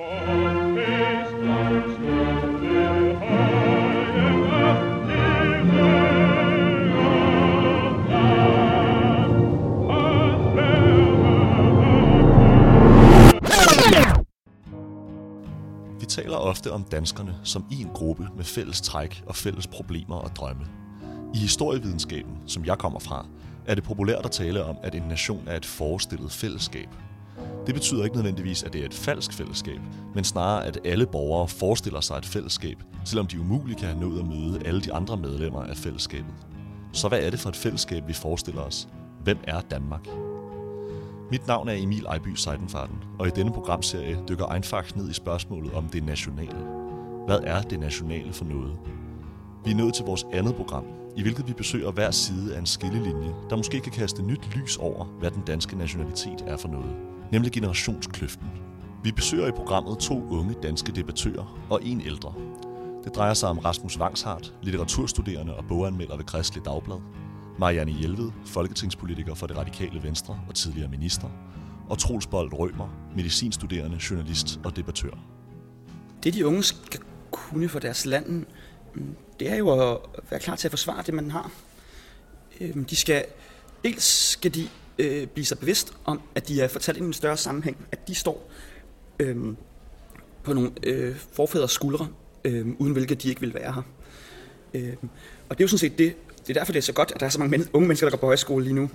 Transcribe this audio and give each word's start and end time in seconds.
Vi 0.00 0.06
taler 16.06 16.36
ofte 16.36 16.72
om 16.72 16.84
danskerne 16.84 17.34
som 17.44 17.64
en 17.72 17.88
gruppe 17.94 18.28
med 18.36 18.44
fælles 18.44 18.80
træk 18.80 19.22
og 19.26 19.36
fælles 19.36 19.66
problemer 19.66 20.16
og 20.16 20.36
drømme. 20.36 20.66
I 21.34 21.38
historievidenskaben, 21.38 22.38
som 22.46 22.64
jeg 22.64 22.78
kommer 22.78 22.98
fra, 22.98 23.26
er 23.66 23.74
det 23.74 23.84
populært 23.84 24.24
at 24.24 24.30
tale 24.30 24.64
om, 24.64 24.76
at 24.82 24.94
en 24.94 25.02
nation 25.02 25.48
er 25.48 25.56
et 25.56 25.66
forestillet 25.66 26.32
fællesskab. 26.32 26.88
Det 27.66 27.74
betyder 27.74 28.04
ikke 28.04 28.16
nødvendigvis, 28.16 28.62
at 28.62 28.72
det 28.72 28.80
er 28.80 28.84
et 28.84 28.94
falsk 28.94 29.32
fællesskab, 29.32 29.80
men 30.14 30.24
snarere, 30.24 30.66
at 30.66 30.78
alle 30.84 31.06
borgere 31.06 31.48
forestiller 31.48 32.00
sig 32.00 32.16
et 32.16 32.26
fællesskab, 32.26 32.76
selvom 33.04 33.26
de 33.26 33.40
umuligt 33.40 33.78
kan 33.78 33.88
have 33.88 34.00
nået 34.00 34.20
at 34.20 34.26
møde 34.26 34.60
alle 34.64 34.80
de 34.80 34.92
andre 34.92 35.16
medlemmer 35.16 35.62
af 35.62 35.76
fællesskabet. 35.76 36.34
Så 36.92 37.08
hvad 37.08 37.20
er 37.22 37.30
det 37.30 37.40
for 37.40 37.48
et 37.48 37.56
fællesskab, 37.56 38.08
vi 38.08 38.12
forestiller 38.12 38.62
os? 38.62 38.88
Hvem 39.24 39.38
er 39.44 39.60
Danmark? 39.60 40.08
Mit 41.30 41.46
navn 41.46 41.68
er 41.68 41.72
Emil 41.72 42.04
Ejby 42.06 42.34
Seidenfarten, 42.34 42.96
og 43.18 43.26
i 43.26 43.30
denne 43.30 43.52
programserie 43.52 44.18
dykker 44.28 44.46
Einfagt 44.46 44.96
ned 44.96 45.10
i 45.10 45.12
spørgsmålet 45.12 45.72
om 45.72 45.88
det 45.88 46.04
nationale. 46.04 46.58
Hvad 47.26 47.38
er 47.42 47.62
det 47.62 47.80
nationale 47.80 48.32
for 48.32 48.44
noget? 48.44 48.78
Vi 49.64 49.70
er 49.70 49.76
nået 49.76 49.94
til 49.94 50.04
vores 50.04 50.26
andet 50.32 50.54
program, 50.54 50.84
i 51.16 51.22
hvilket 51.22 51.48
vi 51.48 51.52
besøger 51.52 51.90
hver 51.90 52.10
side 52.10 52.54
af 52.54 52.58
en 52.58 52.66
skillelinje, 52.66 53.34
der 53.50 53.56
måske 53.56 53.80
kan 53.80 53.92
kaste 53.92 54.22
nyt 54.22 54.56
lys 54.56 54.76
over, 54.76 55.04
hvad 55.04 55.30
den 55.30 55.42
danske 55.46 55.76
nationalitet 55.76 56.44
er 56.46 56.56
for 56.56 56.68
noget, 56.68 56.96
nemlig 57.32 57.52
generationskløften. 57.52 58.46
Vi 59.04 59.12
besøger 59.12 59.48
i 59.48 59.50
programmet 59.50 59.98
to 59.98 60.24
unge 60.30 60.54
danske 60.62 60.92
debattører 60.92 61.66
og 61.70 61.80
en 61.84 62.00
ældre. 62.00 62.34
Det 63.04 63.14
drejer 63.14 63.34
sig 63.34 63.48
om 63.48 63.58
Rasmus 63.58 63.98
Vangshardt, 63.98 64.54
litteraturstuderende 64.62 65.56
og 65.56 65.64
boganmelder 65.68 66.16
ved 66.16 66.24
Kristelig 66.24 66.64
Dagblad, 66.64 67.00
Marianne 67.58 67.92
Hjelved, 67.92 68.30
folketingspolitiker 68.44 69.34
for 69.34 69.46
det 69.46 69.56
radikale 69.56 70.02
Venstre 70.02 70.40
og 70.48 70.54
tidligere 70.54 70.88
minister, 70.88 71.28
og 71.88 71.98
Troels 71.98 72.26
Bold 72.26 72.52
Rømer, 72.52 72.88
medicinstuderende, 73.16 73.98
journalist 74.10 74.60
og 74.64 74.76
debattør. 74.76 75.18
Det 76.22 76.34
de 76.34 76.46
unge 76.46 76.62
skal 76.62 77.00
kunne 77.30 77.68
for 77.68 77.78
deres 77.78 78.06
land, 78.06 78.46
mm, 78.94 79.16
det 79.40 79.50
er 79.50 79.56
jo 79.56 79.70
at 79.70 79.98
være 80.30 80.40
klar 80.40 80.56
til 80.56 80.68
at 80.68 80.72
forsvare 80.72 81.02
det, 81.02 81.14
man 81.14 81.30
har. 81.30 81.50
Øhm, 82.60 82.84
de 82.84 82.96
skal, 82.96 83.24
dels 83.84 84.04
skal 84.04 84.54
de 84.54 84.68
øh, 84.98 85.26
blive 85.26 85.44
sig 85.44 85.58
bevidst 85.58 85.92
om, 86.04 86.20
at 86.34 86.48
de 86.48 86.60
er 86.60 86.68
fortalt 86.68 86.98
i 86.98 87.00
en 87.00 87.12
større 87.12 87.36
sammenhæng, 87.36 87.76
at 87.92 88.08
de 88.08 88.14
står 88.14 88.50
øh, 89.18 89.36
på 90.42 90.52
nogle 90.52 90.70
øh, 90.82 91.16
forfædres 91.32 91.70
skuldre, 91.70 92.08
øh, 92.44 92.66
uden 92.78 92.92
hvilket 92.92 93.22
de 93.22 93.28
ikke 93.28 93.40
vil 93.40 93.54
være 93.54 93.72
her. 93.72 93.82
Øh, 94.74 94.92
og 95.48 95.58
det 95.58 95.60
er 95.60 95.64
jo 95.64 95.68
sådan 95.68 95.78
set 95.78 95.98
det, 95.98 96.16
det 96.46 96.50
er 96.50 96.60
derfor, 96.60 96.72
det 96.72 96.78
er 96.78 96.82
så 96.82 96.92
godt, 96.92 97.12
at 97.14 97.20
der 97.20 97.26
er 97.26 97.30
så 97.30 97.38
mange 97.38 97.58
men- 97.58 97.68
unge 97.72 97.88
mennesker, 97.88 98.06
der 98.06 98.10
går 98.10 98.18
på 98.18 98.26
højskole 98.26 98.64
lige 98.64 98.74
nu. 98.74 98.90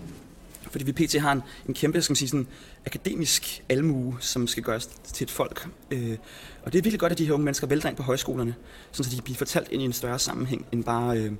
Fordi 0.71 0.85
vi 0.85 0.91
pt. 0.91 1.19
har 1.19 1.31
en, 1.31 1.41
en 1.67 1.73
kæmpe 1.73 2.01
skal 2.01 2.11
man 2.11 2.15
sige, 2.15 2.29
sådan, 2.29 2.47
akademisk 2.85 3.63
almue, 3.69 4.17
som 4.19 4.47
skal 4.47 4.63
gøres 4.63 4.85
til 4.85 5.23
et 5.25 5.31
folk. 5.31 5.67
Øh, 5.91 6.17
og 6.63 6.73
det 6.73 6.79
er 6.79 6.81
virkelig 6.81 6.99
godt, 6.99 7.11
at 7.11 7.17
de 7.17 7.25
her 7.25 7.33
unge 7.33 7.43
mennesker 7.43 7.67
vælter 7.67 7.89
ind 7.89 7.97
på 7.97 8.03
højskolerne, 8.03 8.55
så 8.91 9.03
de 9.03 9.21
bliver 9.21 9.37
fortalt 9.37 9.67
ind 9.71 9.81
i 9.81 9.85
en 9.85 9.93
større 9.93 10.19
sammenhæng, 10.19 10.65
end 10.71 10.83
bare 10.83 11.17
øhm, 11.17 11.37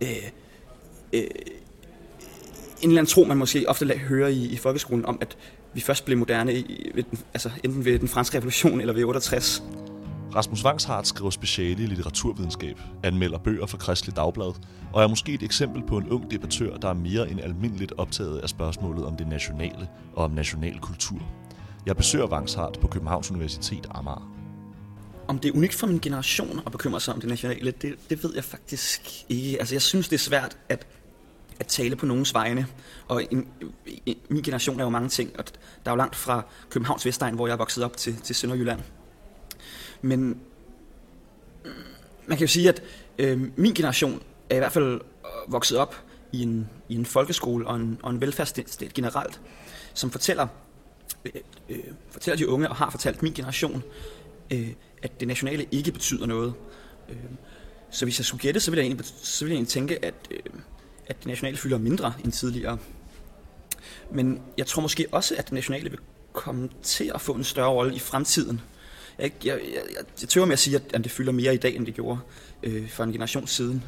øh, 0.00 0.08
øh, 1.12 1.22
øh, 1.22 1.26
en 2.82 2.88
eller 2.88 3.00
anden 3.00 3.10
tro, 3.10 3.24
man 3.24 3.36
måske 3.36 3.68
ofte 3.68 3.98
hører 3.98 4.28
i, 4.28 4.44
i 4.44 4.56
folkeskolen, 4.56 5.06
om 5.06 5.18
at 5.20 5.36
vi 5.74 5.80
først 5.80 6.04
blev 6.04 6.18
moderne 6.18 6.54
i, 6.54 6.90
ved 6.94 7.02
den, 7.02 7.18
altså 7.34 7.50
enten 7.64 7.84
ved 7.84 7.98
den 7.98 8.08
franske 8.08 8.36
revolution 8.36 8.80
eller 8.80 8.94
ved 8.94 9.04
68. 9.04 9.62
Rasmus 10.34 10.64
Vangshardt 10.64 11.06
skriver 11.06 11.30
speciale 11.30 11.82
i 11.82 11.86
litteraturvidenskab, 11.86 12.80
anmelder 13.02 13.38
bøger 13.38 13.66
for 13.66 13.76
Kristelig 13.76 14.16
Dagblad, 14.16 14.52
og 14.92 15.02
er 15.02 15.06
måske 15.06 15.34
et 15.34 15.42
eksempel 15.42 15.82
på 15.82 15.98
en 15.98 16.08
ung 16.08 16.30
debattør, 16.30 16.76
der 16.76 16.88
er 16.88 16.94
mere 16.94 17.30
end 17.30 17.40
almindeligt 17.40 17.92
optaget 17.98 18.38
af 18.38 18.48
spørgsmålet 18.48 19.04
om 19.04 19.16
det 19.16 19.28
nationale 19.28 19.88
og 20.14 20.24
om 20.24 20.30
national 20.30 20.78
kultur. 20.78 21.22
Jeg 21.86 21.96
besøger 21.96 22.26
Vangshardt 22.26 22.80
på 22.80 22.86
Københavns 22.86 23.30
Universitet 23.30 23.86
Amager. 23.90 24.32
Om 25.28 25.38
det 25.38 25.48
er 25.48 25.56
unikt 25.56 25.74
for 25.74 25.86
min 25.86 25.98
generation 25.98 26.60
at 26.66 26.72
bekymre 26.72 27.00
sig 27.00 27.14
om 27.14 27.20
det 27.20 27.28
nationale, 27.28 27.70
det, 27.70 27.94
det 28.10 28.22
ved 28.22 28.34
jeg 28.34 28.44
faktisk 28.44 29.24
ikke. 29.28 29.58
Altså, 29.58 29.74
jeg 29.74 29.82
synes, 29.82 30.08
det 30.08 30.14
er 30.14 30.20
svært 30.20 30.56
at, 30.68 30.86
at 31.60 31.66
tale 31.66 31.96
på 31.96 32.06
nogens 32.06 32.34
vegne. 32.34 32.66
Og 33.08 33.22
en, 33.30 33.48
i, 33.86 34.18
min 34.28 34.42
generation 34.42 34.80
er 34.80 34.84
jo 34.84 34.90
mange 34.90 35.08
ting, 35.08 35.38
og 35.38 35.44
der 35.84 35.90
er 35.90 35.90
jo 35.90 35.96
langt 35.96 36.16
fra 36.16 36.42
Københavns 36.70 37.06
Vestegn, 37.06 37.34
hvor 37.34 37.46
jeg 37.46 37.52
er 37.52 37.58
vokset 37.58 37.84
op, 37.84 37.96
til, 37.96 38.16
til 38.16 38.34
Sønderjylland. 38.34 38.80
Men 40.02 40.40
man 42.26 42.38
kan 42.38 42.46
jo 42.46 42.52
sige, 42.52 42.68
at 42.68 42.82
øh, 43.18 43.40
min 43.56 43.74
generation 43.74 44.22
er 44.50 44.56
i 44.56 44.58
hvert 44.58 44.72
fald 44.72 44.94
øh, 44.94 45.52
vokset 45.52 45.78
op 45.78 45.96
i 46.32 46.42
en, 46.42 46.68
i 46.88 46.94
en 46.94 47.06
folkeskole 47.06 47.66
og 47.66 47.76
en, 47.76 47.98
og 48.02 48.10
en 48.10 48.20
velfærdsstat 48.20 48.90
generelt, 48.94 49.40
som 49.94 50.10
fortæller, 50.10 50.46
øh, 51.24 51.32
øh, 51.68 51.78
fortæller 52.10 52.36
de 52.36 52.48
unge 52.48 52.68
og 52.68 52.76
har 52.76 52.90
fortalt 52.90 53.22
min 53.22 53.32
generation, 53.32 53.82
øh, 54.52 54.68
at 55.02 55.20
det 55.20 55.28
nationale 55.28 55.66
ikke 55.70 55.92
betyder 55.92 56.26
noget. 56.26 56.54
Øh, 57.08 57.16
så 57.90 58.04
hvis 58.04 58.18
jeg 58.18 58.24
skulle 58.24 58.42
gætte, 58.42 58.60
så 58.60 58.70
ville 58.70 58.82
jeg 58.82 58.86
egentlig, 58.86 59.06
så 59.06 59.44
ville 59.44 59.52
jeg 59.52 59.56
egentlig 59.56 59.72
tænke, 59.72 60.04
at, 60.04 60.14
øh, 60.30 60.60
at 61.06 61.18
det 61.18 61.26
nationale 61.26 61.56
fylder 61.56 61.78
mindre 61.78 62.12
end 62.24 62.32
tidligere. 62.32 62.78
Men 64.10 64.40
jeg 64.58 64.66
tror 64.66 64.82
måske 64.82 65.06
også, 65.12 65.34
at 65.38 65.44
det 65.44 65.52
nationale 65.52 65.90
vil 65.90 65.98
komme 66.32 66.68
til 66.82 67.10
at 67.14 67.20
få 67.20 67.32
en 67.32 67.44
større 67.44 67.68
rolle 67.68 67.94
i 67.94 67.98
fremtiden. 67.98 68.60
Jeg, 69.18 69.32
jeg, 69.44 69.60
jeg, 69.74 70.04
jeg 70.20 70.28
tøver 70.28 70.46
med 70.46 70.52
at 70.52 70.58
sige, 70.58 70.80
at 70.94 71.04
det 71.04 71.12
fylder 71.12 71.32
mere 71.32 71.54
i 71.54 71.56
dag, 71.56 71.76
end 71.76 71.86
det 71.86 71.94
gjorde 71.94 72.18
øh, 72.62 72.88
for 72.88 73.04
en 73.04 73.12
generation 73.12 73.46
siden. 73.46 73.84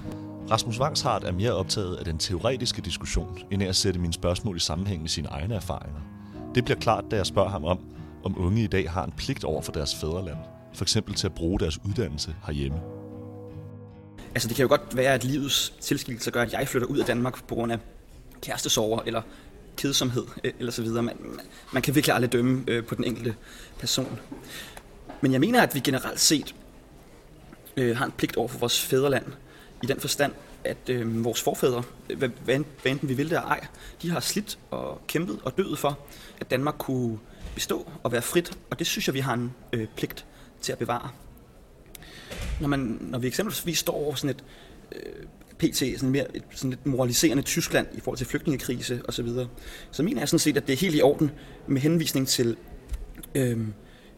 Rasmus 0.51 0.79
Vangshardt 0.79 1.25
er 1.25 1.33
mere 1.33 1.53
optaget 1.53 1.97
af 1.97 2.05
den 2.05 2.19
teoretiske 2.19 2.83
diskussion, 2.83 3.39
end 3.51 3.63
af 3.63 3.67
at 3.67 3.77
sætte 3.77 4.01
mine 4.01 4.13
spørgsmål 4.13 4.57
i 4.57 4.61
sammenhæng 4.61 5.01
med 5.03 5.09
sine 5.09 5.29
egne 5.29 5.55
erfaringer. 5.55 6.01
Det 6.55 6.65
bliver 6.65 6.79
klart, 6.79 7.05
da 7.11 7.17
jeg 7.17 7.27
spørger 7.27 7.51
ham 7.51 7.65
om, 7.65 7.79
om 8.25 8.39
unge 8.39 8.65
i 8.65 8.67
dag 8.67 8.91
har 8.91 9.05
en 9.05 9.13
pligt 9.17 9.45
over 9.45 9.63
for 9.63 9.73
deres 9.73 9.95
fædreland, 9.95 10.39
for 10.75 10.85
eksempel 10.85 11.15
til 11.15 11.27
at 11.27 11.35
bruge 11.35 11.61
deres 11.61 11.79
uddannelse 11.85 12.35
herhjemme. 12.47 12.98
Altså 14.39 14.49
det 14.49 14.57
kan 14.57 14.63
jo 14.63 14.69
godt 14.69 14.97
være, 14.97 15.15
at 15.15 15.25
livets 15.25 15.73
tilskillelse 15.81 16.31
gør, 16.31 16.43
at 16.43 16.53
jeg 16.53 16.69
flytter 16.69 16.89
ud 16.89 16.99
af 16.99 17.07
Danmark 17.07 17.45
på 17.47 17.55
grund 17.55 17.73
af 17.73 17.79
kærestesover 18.43 19.03
eller 19.07 19.23
kedsomhed 19.77 20.27
øh, 20.45 20.53
eller 20.59 20.73
så 20.73 20.83
videre. 20.83 21.03
Man, 21.03 21.17
man 21.73 21.83
kan 21.83 21.95
virkelig 21.95 22.15
aldrig 22.15 22.33
dømme 22.33 22.65
øh, 22.69 22.85
på 22.85 22.95
den 22.95 23.05
enkelte 23.05 23.35
person. 23.79 24.19
Men 25.21 25.33
jeg 25.33 25.41
mener, 25.41 25.63
at 25.63 25.75
vi 25.75 25.81
generelt 25.81 26.21
set 26.21 26.55
øh, 27.77 27.97
har 27.97 28.05
en 28.05 28.13
pligt 28.13 28.37
over 28.37 28.49
for 28.49 28.59
vores 28.59 28.83
fædreland, 28.83 29.25
i 29.83 29.87
den 29.87 30.01
forstand, 30.01 30.33
at 30.65 30.89
øh, 30.89 31.25
vores 31.25 31.43
forfædre, 31.43 31.83
øh, 32.11 32.19
hvad, 32.19 32.29
hvad 32.45 32.57
enten 32.85 33.09
vi 33.09 33.15
vil 33.15 33.31
det 33.31 33.37
eller 33.37 33.49
ej, 33.49 33.67
de 34.03 34.11
har 34.11 34.21
slidt 34.21 34.59
og 34.71 35.01
kæmpet 35.07 35.39
og 35.45 35.57
døet 35.57 35.79
for, 35.79 35.99
at 36.41 36.51
Danmark 36.51 36.75
kunne 36.79 37.19
bestå 37.55 37.91
og 38.03 38.13
være 38.13 38.23
frit, 38.23 38.59
og 38.71 38.79
det 38.79 38.87
synes 38.87 39.07
jeg, 39.07 39.15
vi 39.15 39.21
har 39.21 39.35
en 39.35 39.55
øh, 39.73 39.87
pligt 39.97 40.27
til 40.61 40.73
at 40.73 40.79
bevare. 40.79 41.11
Når, 42.61 42.69
man, 42.69 42.99
når 43.01 43.19
vi 43.19 43.27
eksempelvis 43.27 43.79
står 43.79 43.93
over 43.93 44.15
sådan 44.15 44.37
et 44.37 44.45
øh, 44.93 45.13
PT, 45.59 45.77
sådan, 45.77 46.11
mere, 46.11 46.37
et, 46.37 46.43
sådan 46.51 46.73
et 46.73 46.87
moraliserende 46.87 47.43
Tyskland 47.43 47.87
i 47.93 48.01
forhold 48.01 48.19
til 48.19 48.27
flygtningekrise 48.27 49.01
osv., 49.05 49.13
så, 49.13 49.23
videre, 49.23 49.49
så 49.91 50.03
mener 50.03 50.21
jeg 50.21 50.29
sådan 50.29 50.39
set, 50.39 50.57
at 50.57 50.67
det 50.67 50.73
er 50.73 50.77
helt 50.77 50.95
i 50.95 51.03
orden 51.03 51.31
med 51.67 51.81
henvisning 51.81 52.29
til 52.29 52.57
øh, 53.35 53.59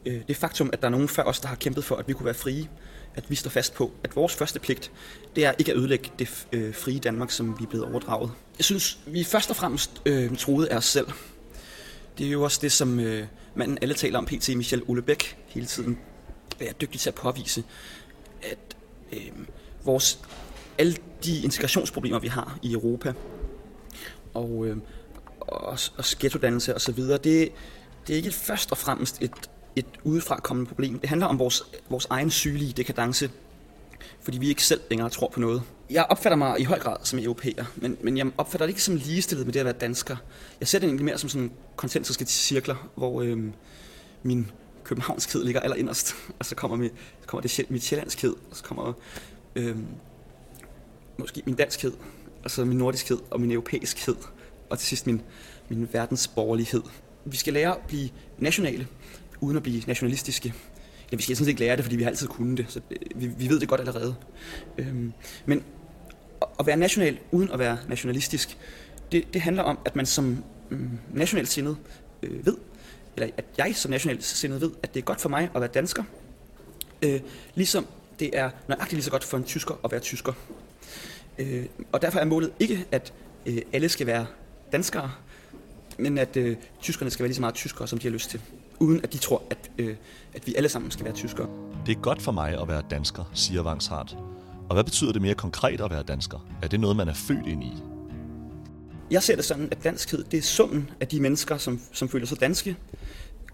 øh, 0.07 0.21
det 0.29 0.37
faktum, 0.37 0.71
at 0.73 0.81
der 0.81 0.87
er 0.87 0.91
nogen 0.91 1.09
før 1.09 1.23
os, 1.23 1.41
der 1.41 1.49
har 1.49 1.57
kæmpet 1.57 1.85
for, 1.85 1.97
at 1.97 2.09
vi 2.09 2.13
kunne 2.13 2.25
være 2.25 2.35
frie, 2.35 2.69
at 3.15 3.31
vi 3.31 3.35
står 3.35 3.51
fast 3.51 3.75
på, 3.75 3.93
at 4.05 4.17
vores 4.17 4.35
første 4.35 4.61
pligt, 4.61 4.93
det 5.37 5.45
er 5.45 5.53
ikke 5.59 5.73
at 5.73 5.79
ødelægge 5.79 6.11
det 6.19 6.47
øh, 6.53 6.75
frie 6.75 6.99
Danmark, 6.99 7.31
som 7.31 7.59
vi 7.59 7.65
er 7.65 7.69
blevet 7.69 7.87
overdraget. 7.87 8.31
Jeg 8.59 8.65
synes, 8.65 8.99
vi 9.07 9.25
først 9.25 9.51
og 9.51 9.57
fremmest 9.57 10.03
øh, 10.07 10.37
troede 10.37 10.71
af 10.73 10.77
os 10.77 10.85
selv. 10.85 11.07
Det 12.19 12.27
er 12.27 12.31
jo 12.31 12.43
også 12.43 12.59
det, 12.63 12.73
som 12.73 13.01
øh, 13.01 13.27
manden 13.55 13.79
alle 13.83 13.95
taler 13.95 14.19
om, 14.19 14.27
PT 14.27 14.57
Michel 14.57 14.83
Ullebæk, 14.83 15.37
hele 15.47 15.67
tiden 15.67 15.99
er 16.61 16.73
dygtig 16.73 17.01
til 17.01 17.11
at 17.11 17.15
påvise, 17.15 17.65
at 18.43 18.77
øh, 19.13 19.33
vores, 19.85 20.19
alle 20.79 20.97
de 21.25 21.41
integrationsproblemer, 21.43 22.19
vi 22.19 22.29
har 22.29 22.59
i 22.63 22.73
Europa, 22.73 23.13
og, 24.35 24.67
øh, 24.67 24.77
og, 25.41 25.79
og 25.97 26.05
skættodannelse 26.05 26.75
osv., 26.75 27.03
det, 27.03 27.23
det 28.07 28.13
er 28.13 28.15
ikke 28.15 28.31
først 28.31 28.73
og 28.73 28.79
fremmest 28.79 29.23
et 29.23 29.51
et 29.77 29.87
udefrakommende 30.05 30.69
problem. 30.69 30.99
Det 30.99 31.09
handler 31.09 31.27
om 31.27 31.39
vores, 31.39 31.63
vores 31.91 32.07
egen 32.11 32.31
sygelige 32.31 32.73
dekadence, 32.73 33.31
fordi 34.21 34.39
vi 34.39 34.49
ikke 34.49 34.65
selv 34.65 34.81
længere 34.91 35.11
tror 35.11 35.29
på 35.29 35.41
noget. 35.41 35.63
Jeg 35.91 36.07
opfatter 36.09 36.37
mig 36.37 36.61
i 36.61 36.65
høj 36.65 36.79
grad 36.79 36.97
som 37.03 37.19
europæer, 37.19 37.65
men, 37.77 37.97
men 38.03 38.17
jeg 38.17 38.27
opfatter 38.39 38.67
det 38.67 38.71
ikke 38.71 38.83
som 38.83 38.97
ligestillet 38.97 39.47
med 39.47 39.53
det 39.53 39.61
at 39.61 39.67
være 39.67 39.75
dansker. 39.75 40.17
Jeg 40.61 40.69
ser 40.69 40.79
det 40.79 40.87
egentlig 40.87 41.05
mere 41.05 41.19
som 41.19 41.29
sådan 41.29 41.53
koncentriske 41.77 42.25
cirkler, 42.25 42.91
hvor 42.95 43.23
øh, 43.23 43.39
min 44.23 44.51
københavnskhed 44.85 45.45
ligger 45.45 45.61
allerinderst, 45.61 46.15
og 46.39 46.45
så 46.45 46.55
kommer, 46.55 46.77
mit, 46.77 46.93
så 47.21 47.27
kommer 47.27 47.43
det 47.43 47.71
mit 47.71 47.83
sjællandskhed, 47.83 48.35
og 48.51 48.57
så 48.57 48.63
kommer 48.63 48.93
øh, 49.57 49.77
måske 51.19 51.43
min 51.47 51.55
danskhed, 51.55 51.93
og 52.45 52.51
så 52.51 52.65
min 52.65 52.79
nordiskhed 52.79 53.19
og 53.31 53.41
min 53.41 53.51
europæiskhed, 53.51 54.17
og 54.71 54.79
til 54.79 54.89
sidst 54.89 55.07
min, 55.07 55.23
min 55.69 55.89
verdensborgerlighed. 55.93 56.83
Vi 57.25 57.37
skal 57.37 57.53
lære 57.53 57.77
at 57.77 57.83
blive 57.89 58.09
nationale, 58.39 58.87
uden 59.41 59.57
at 59.57 59.63
blive 59.63 59.83
nationalistiske. 59.87 60.55
ja, 61.13 61.17
vi 61.17 61.23
skal 61.23 61.37
sådan 61.37 61.49
ikke 61.49 61.61
lære 61.61 61.77
det, 61.77 61.85
fordi 61.85 61.97
vi 61.97 62.03
har 62.03 62.11
altid 62.11 62.29
kunnet 62.29 62.59
det, 62.59 62.67
så 62.69 62.81
vi, 63.17 63.27
vi 63.27 63.49
ved 63.49 63.61
det 63.61 63.69
godt 63.69 63.81
allerede. 63.81 64.15
Øhm, 64.79 65.13
men 65.47 65.63
at 66.61 66.67
være 66.67 66.77
national 66.77 67.19
uden 67.31 67.51
at 67.51 67.59
være 67.59 67.79
nationalistisk, 67.89 68.59
det, 69.13 69.35
det 69.35 69.41
handler 69.41 69.63
om, 69.63 69.79
at 69.85 69.97
man 69.97 70.07
som 70.07 70.45
mm, 70.71 70.99
nationalt 71.15 71.49
sindet 71.49 71.77
øh, 72.23 72.47
ved, 72.47 72.57
eller 73.17 73.31
at 73.37 73.45
jeg 73.59 73.77
som 73.77 73.91
nationalt 73.91 74.25
sindet 74.25 74.61
ved, 74.61 74.71
at 74.83 74.95
det 74.95 75.01
er 75.01 75.05
godt 75.05 75.21
for 75.21 75.29
mig 75.29 75.51
at 75.55 75.61
være 75.61 75.71
dansker, 75.75 76.03
øh, 77.03 77.21
ligesom 77.55 77.87
det 78.21 78.31
er 78.33 78.51
nøjagtigt 78.69 78.93
lige 78.93 79.05
så 79.05 79.11
godt 79.11 79.25
for 79.25 79.37
en 79.37 79.45
tysker 79.45 79.75
at 79.85 79.91
være 79.93 80.01
tysker. 80.01 80.33
Øh, 81.39 81.65
og 81.93 82.03
derfor 82.03 82.19
er 82.19 82.25
målet 82.25 82.53
ikke, 82.61 82.85
at 82.93 83.13
øh, 83.47 83.59
alle 83.73 83.89
skal 83.89 84.07
være 84.07 84.27
danskere, 84.73 85.11
men 85.99 86.19
at 86.19 86.37
øh, 86.37 86.57
tyskerne 86.81 87.11
skal 87.11 87.23
være 87.23 87.29
lige 87.29 87.37
så 87.37 87.41
meget 87.41 87.55
tyskere, 87.55 87.89
som 87.89 87.99
de 87.99 88.09
har 88.09 88.13
lyst 88.13 88.31
til. 88.31 88.41
Uden 88.79 89.01
at 89.03 89.13
de 89.13 89.19
tror, 89.19 89.43
at, 89.51 89.71
øh, 89.79 89.97
at 90.35 90.47
vi 90.47 90.55
alle 90.55 90.69
sammen 90.69 90.91
skal 90.91 91.05
være 91.05 91.15
tyskere. 91.15 91.49
Det 91.87 91.97
er 91.97 92.01
godt 92.01 92.23
for 92.23 92.33
mig 92.33 92.61
at 92.61 92.69
være 92.69 92.83
dansker, 92.91 93.25
siger 93.35 93.63
Vangshardt. 93.63 94.17
Og 94.69 94.75
hvad 94.75 94.85
betyder 94.85 95.13
det 95.13 95.23
mere 95.23 95.35
konkret 95.35 95.81
at 95.81 95.91
være 95.91 96.03
dansker? 96.03 96.39
Er 96.63 96.69
det 96.69 96.81
noget, 96.81 96.97
man 96.97 97.09
er 97.09 97.15
født 97.15 97.47
ind 97.47 97.65
i? 97.65 97.73
Jeg 99.11 99.23
ser 99.23 99.37
det 99.37 99.45
sådan, 99.45 99.69
at 99.71 99.85
danskhed 99.85 100.25
det 100.25 100.39
er 100.39 100.43
summen 100.43 100.91
af 101.01 101.09
de 101.09 101.21
mennesker, 101.21 101.59
som, 101.59 101.81
som 101.93 102.09
føler 102.09 102.27
sig 102.27 102.41
danske, 102.41 102.77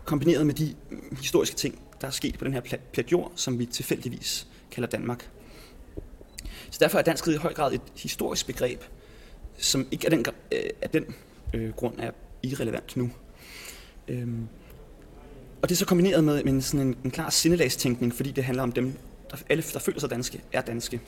kombineret 0.04 0.46
med 0.46 0.54
de 0.54 0.74
mm, 0.90 1.16
historiske 1.20 1.56
ting, 1.56 1.78
der 2.00 2.06
er 2.06 2.10
sket 2.10 2.38
på 2.38 2.44
den 2.44 2.52
her 2.52 2.60
plat 2.92 3.12
jord, 3.12 3.32
som 3.34 3.58
vi 3.58 3.66
tilfældigvis 3.66 4.46
kalder 4.70 4.88
Danmark. 4.88 5.30
Så 6.70 6.78
derfor 6.80 6.98
er 6.98 7.02
danskhed 7.02 7.34
i 7.34 7.36
høj 7.36 7.54
grad 7.54 7.72
et 7.72 7.80
historisk 7.96 8.46
begreb, 8.46 8.82
som 9.58 9.86
ikke 9.90 10.06
af 10.06 10.10
den, 10.10 10.24
øh, 10.52 10.70
af 10.82 10.90
den 10.90 11.04
øh, 11.54 11.72
grund 11.72 11.94
er 11.98 12.10
irrelevant 12.42 12.96
nu. 12.96 13.10
Øhm, 14.08 14.48
og 15.62 15.68
det 15.68 15.74
er 15.74 15.78
så 15.78 15.86
kombineret 15.86 16.24
med, 16.24 16.44
med 16.44 16.52
en, 16.52 16.62
sådan 16.62 16.86
en, 16.86 16.96
en 17.04 17.10
klar 17.10 17.30
sindelagstænkning, 17.30 18.14
fordi 18.14 18.30
det 18.30 18.44
handler 18.44 18.62
om 18.62 18.72
dem, 18.72 18.92
der, 19.30 19.36
alle, 19.48 19.64
der 19.72 19.78
føler 19.78 20.00
sig 20.00 20.10
danske, 20.10 20.40
er 20.52 20.60
danske. 20.60 21.00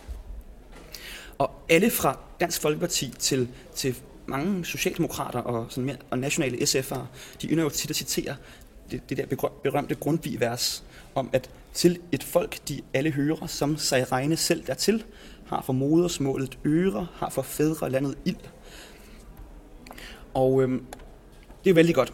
Og 1.39 1.51
alle 1.69 1.91
fra 1.91 2.19
Dansk 2.41 2.61
Folkeparti 2.61 3.15
til, 3.19 3.49
til 3.75 3.97
mange 4.29 4.65
socialdemokrater 4.65 5.39
og, 5.39 5.67
sådan 5.69 5.85
mere, 5.85 5.97
og 6.11 6.19
nationale 6.19 6.57
SF'ere, 6.57 7.01
de 7.43 7.49
ynder 7.49 7.65
jo 7.65 7.71
tit 7.71 7.91
at 7.91 7.97
citere 7.97 8.37
det, 8.91 9.11
det 9.11 9.17
der 9.17 9.49
berømte 9.63 9.95
grundtvig-vers 9.95 10.85
om, 11.15 11.31
at 11.33 11.51
til 11.75 11.99
et 12.13 12.23
folk, 12.23 12.69
de 12.69 12.81
alle 12.95 13.11
hører, 13.11 13.47
som 13.47 13.77
sig 13.77 14.13
regne 14.13 14.37
selv 14.37 14.67
dertil, 14.67 15.05
har 15.47 15.63
for 15.63 15.73
modersmålet 15.73 16.59
øre, 16.65 17.07
har 17.15 17.31
for 17.31 17.43
fædre 17.43 17.91
landet 17.91 18.15
ild. 18.25 18.37
Og 20.35 20.63
øhm, 20.63 20.85
det 21.65 21.71
er 21.71 21.75
vældig 21.75 21.95
godt, 21.95 22.13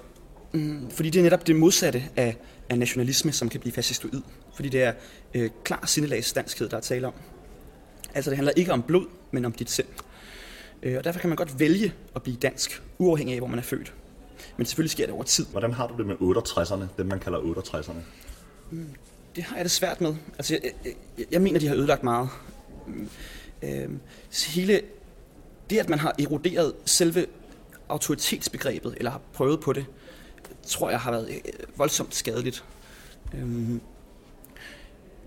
mm, 0.52 0.90
fordi 0.90 1.10
det 1.10 1.18
er 1.18 1.22
netop 1.22 1.46
det 1.46 1.56
modsatte 1.56 2.04
af, 2.16 2.36
af 2.68 2.78
nationalisme, 2.78 3.32
som 3.32 3.48
kan 3.48 3.60
blive 3.60 3.72
fascistoid. 3.72 4.22
Fordi 4.54 4.68
det 4.68 4.82
er 4.82 4.92
øh, 5.34 5.50
klar 5.64 5.86
sindelags 5.86 6.32
danskhed, 6.32 6.68
der 6.68 6.76
er 6.76 6.80
tale 6.80 7.06
om. 7.06 7.14
Altså 8.14 8.30
det 8.30 8.36
handler 8.36 8.52
ikke 8.56 8.72
om 8.72 8.82
blod, 8.82 9.06
men 9.30 9.44
om 9.44 9.52
dit 9.52 9.70
sind. 9.70 9.88
Øh, 10.84 10.98
og 10.98 11.04
derfor 11.04 11.20
kan 11.20 11.30
man 11.30 11.36
godt 11.36 11.60
vælge 11.60 11.94
at 12.16 12.22
blive 12.22 12.36
dansk, 12.36 12.82
uafhængig 12.98 13.34
af, 13.34 13.40
hvor 13.40 13.48
man 13.48 13.58
er 13.58 13.62
født. 13.62 13.94
Men 14.56 14.66
selvfølgelig 14.66 14.90
sker 14.90 15.06
det 15.06 15.14
over 15.14 15.22
tid. 15.22 15.46
Hvordan 15.46 15.72
har 15.72 15.86
du 15.86 15.96
det 15.96 16.06
med 16.06 16.16
68'erne, 16.16 16.84
dem 16.98 17.06
man 17.06 17.20
kalder 17.20 17.38
68'erne? 17.38 17.98
Mm, 18.70 18.88
det 19.36 19.44
har 19.44 19.56
jeg 19.56 19.64
det 19.64 19.70
svært 19.70 20.00
med. 20.00 20.14
Altså, 20.38 20.54
jeg, 20.62 20.72
jeg, 20.84 21.26
jeg 21.30 21.42
mener, 21.42 21.60
de 21.60 21.68
har 21.68 21.74
ødelagt 21.74 22.02
meget. 22.02 22.28
Mm, 22.86 23.08
øh, 23.62 23.90
hele 24.46 24.80
det, 25.70 25.78
at 25.78 25.88
man 25.88 25.98
har 25.98 26.14
eroderet 26.18 26.74
selve 26.84 27.26
autoritetsbegrebet, 27.88 28.94
eller 28.96 29.10
har 29.10 29.20
prøvet 29.32 29.60
på 29.60 29.72
det, 29.72 29.86
tror 30.66 30.90
jeg 30.90 31.00
har 31.00 31.10
været 31.10 31.28
øh, 31.28 31.52
voldsomt 31.76 32.14
skadeligt. 32.14 32.64
Øh, 33.34 33.78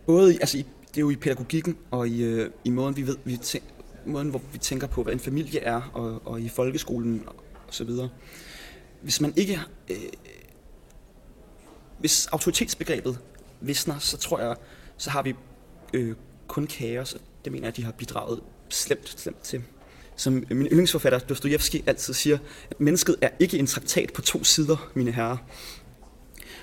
både 0.06 0.33
i, 0.33 0.38
altså 0.38 0.57
i, 0.57 0.65
det 0.89 0.98
er 0.98 1.01
jo 1.01 1.09
i 1.09 1.15
pædagogikken 1.15 1.77
og 1.92 2.07
i, 2.07 2.24
øh, 2.24 2.51
i 2.63 2.69
måden, 2.69 2.95
vi 2.95 3.07
ved, 3.07 3.18
vi 3.24 3.38
tænker, 3.38 3.68
måden, 4.07 4.30
hvor 4.30 4.42
vi 4.51 4.57
tænker 4.57 4.88
på, 4.88 5.04
hvad 5.04 5.13
en 5.13 5.19
familie 5.19 5.59
er, 5.59 5.81
og, 5.94 6.21
og 6.25 6.42
i 6.42 6.50
folkeskolen 6.50 7.24
og, 7.27 7.36
og 7.68 7.74
så 7.74 7.83
videre. 7.83 8.09
Hvis 9.01 9.21
man 9.21 9.33
ikke... 9.36 9.59
Øh, 9.89 9.98
hvis 12.00 12.27
autoritetsbegrebet 12.27 13.19
visner, 13.62 14.00
så 14.00 14.18
tror 14.18 14.39
jeg, 14.39 14.56
så 14.98 15.09
har 15.09 15.21
vi 15.21 15.33
øh, 15.94 16.15
kun 16.48 16.68
kaos, 16.68 17.13
og 17.13 17.19
det 17.45 17.51
mener 17.51 17.65
jeg, 17.65 17.71
at 17.71 17.77
de 17.77 17.83
har 17.83 17.92
bidraget 17.92 18.42
slemt, 18.69 19.09
slemt 19.19 19.42
til. 19.42 19.63
Som 20.15 20.33
min 20.33 20.68
yndlingsforfatter 20.68 21.19
Dostojevski 21.19 21.83
altid 21.88 22.13
siger, 22.13 22.38
at 22.69 22.80
mennesket 22.80 23.15
er 23.21 23.30
ikke 23.39 23.59
en 23.59 23.68
traktat 23.68 24.13
på 24.13 24.21
to 24.21 24.44
sider, 24.44 24.92
mine 24.94 25.12
herrer. 25.12 25.38